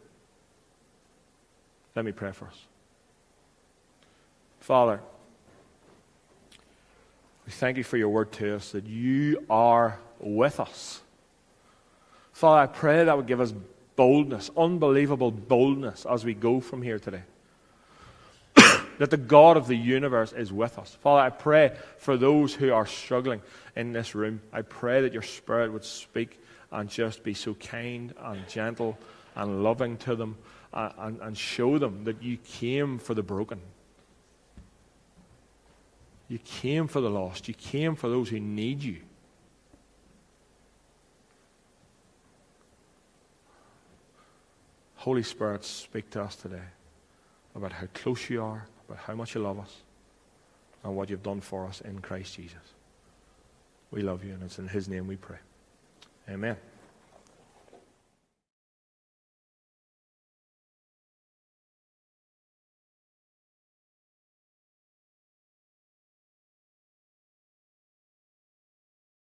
Let 1.97 2.05
me 2.05 2.13
pray 2.13 2.33
for 2.33 2.47
us. 2.47 2.67
Father, 4.61 5.01
we 7.49 7.53
thank 7.53 7.79
you 7.79 7.83
for 7.83 7.97
your 7.97 8.11
word 8.11 8.31
to 8.31 8.57
us 8.57 8.73
that 8.73 8.85
you 8.85 9.43
are 9.49 9.99
with 10.21 10.61
us. 10.61 11.01
Father, 12.35 12.61
I 12.61 12.67
pray 12.67 13.05
that 13.05 13.17
would 13.17 13.27
give 13.27 13.41
us 13.41 13.55
boldness, 13.97 14.51
unbelievable 14.55 15.31
boldness 15.31 16.05
as 16.05 16.27
we 16.27 16.35
go 16.35 16.61
from 16.61 16.83
here 16.83 16.99
today. 16.99 17.23
that 18.99 19.09
the 19.09 19.17
God 19.17 19.57
of 19.57 19.67
the 19.67 19.75
universe 19.75 20.35
is 20.35 20.53
with 20.53 20.79
us. 20.79 20.95
Father, 21.01 21.23
I 21.23 21.31
pray 21.31 21.75
for 21.97 22.19
those 22.19 22.53
who 22.53 22.71
are 22.71 22.85
struggling 22.85 23.41
in 23.75 23.95
this 23.95 24.15
room. 24.15 24.43
I 24.53 24.61
pray 24.61 25.01
that 25.01 25.15
your 25.15 25.23
Spirit 25.23 25.73
would 25.73 25.87
speak 25.87 26.39
and 26.71 26.91
just 26.91 27.23
be 27.23 27.33
so 27.33 27.55
kind 27.55 28.13
and 28.25 28.47
gentle 28.47 28.99
and 29.35 29.65
loving 29.65 29.97
to 29.97 30.17
them 30.17 30.37
and, 30.75 30.93
and, 30.99 31.21
and 31.23 31.39
show 31.39 31.79
them 31.79 32.05
that 32.05 32.23
you 32.23 32.37
came 32.37 32.99
for 32.99 33.15
the 33.15 33.23
broken. 33.23 33.59
You 36.29 36.39
came 36.39 36.87
for 36.89 37.01
the 37.01 37.11
lost. 37.11 37.49
You 37.49 37.55
came 37.55 37.97
for 37.97 38.09
those 38.09 38.29
who 38.29 38.39
need 38.39 38.83
you. 38.83 38.99
Holy 44.97 45.23
Spirit, 45.23 45.65
speak 45.65 46.11
to 46.11 46.23
us 46.23 46.37
today 46.37 46.61
about 47.55 47.73
how 47.73 47.87
close 47.95 48.29
you 48.29 48.43
are, 48.43 48.67
about 48.89 49.01
how 49.05 49.15
much 49.15 49.35
you 49.35 49.41
love 49.41 49.59
us, 49.59 49.75
and 50.85 50.95
what 50.95 51.09
you've 51.09 51.23
done 51.23 51.41
for 51.41 51.67
us 51.67 51.81
in 51.81 52.01
Christ 52.01 52.35
Jesus. 52.35 52.75
We 53.91 54.03
love 54.03 54.23
you, 54.23 54.35
and 54.35 54.43
it's 54.43 54.59
in 54.59 54.69
His 54.69 54.89
name 54.89 55.07
we 55.07 55.17
pray. 55.17 55.39
Amen. 56.29 56.57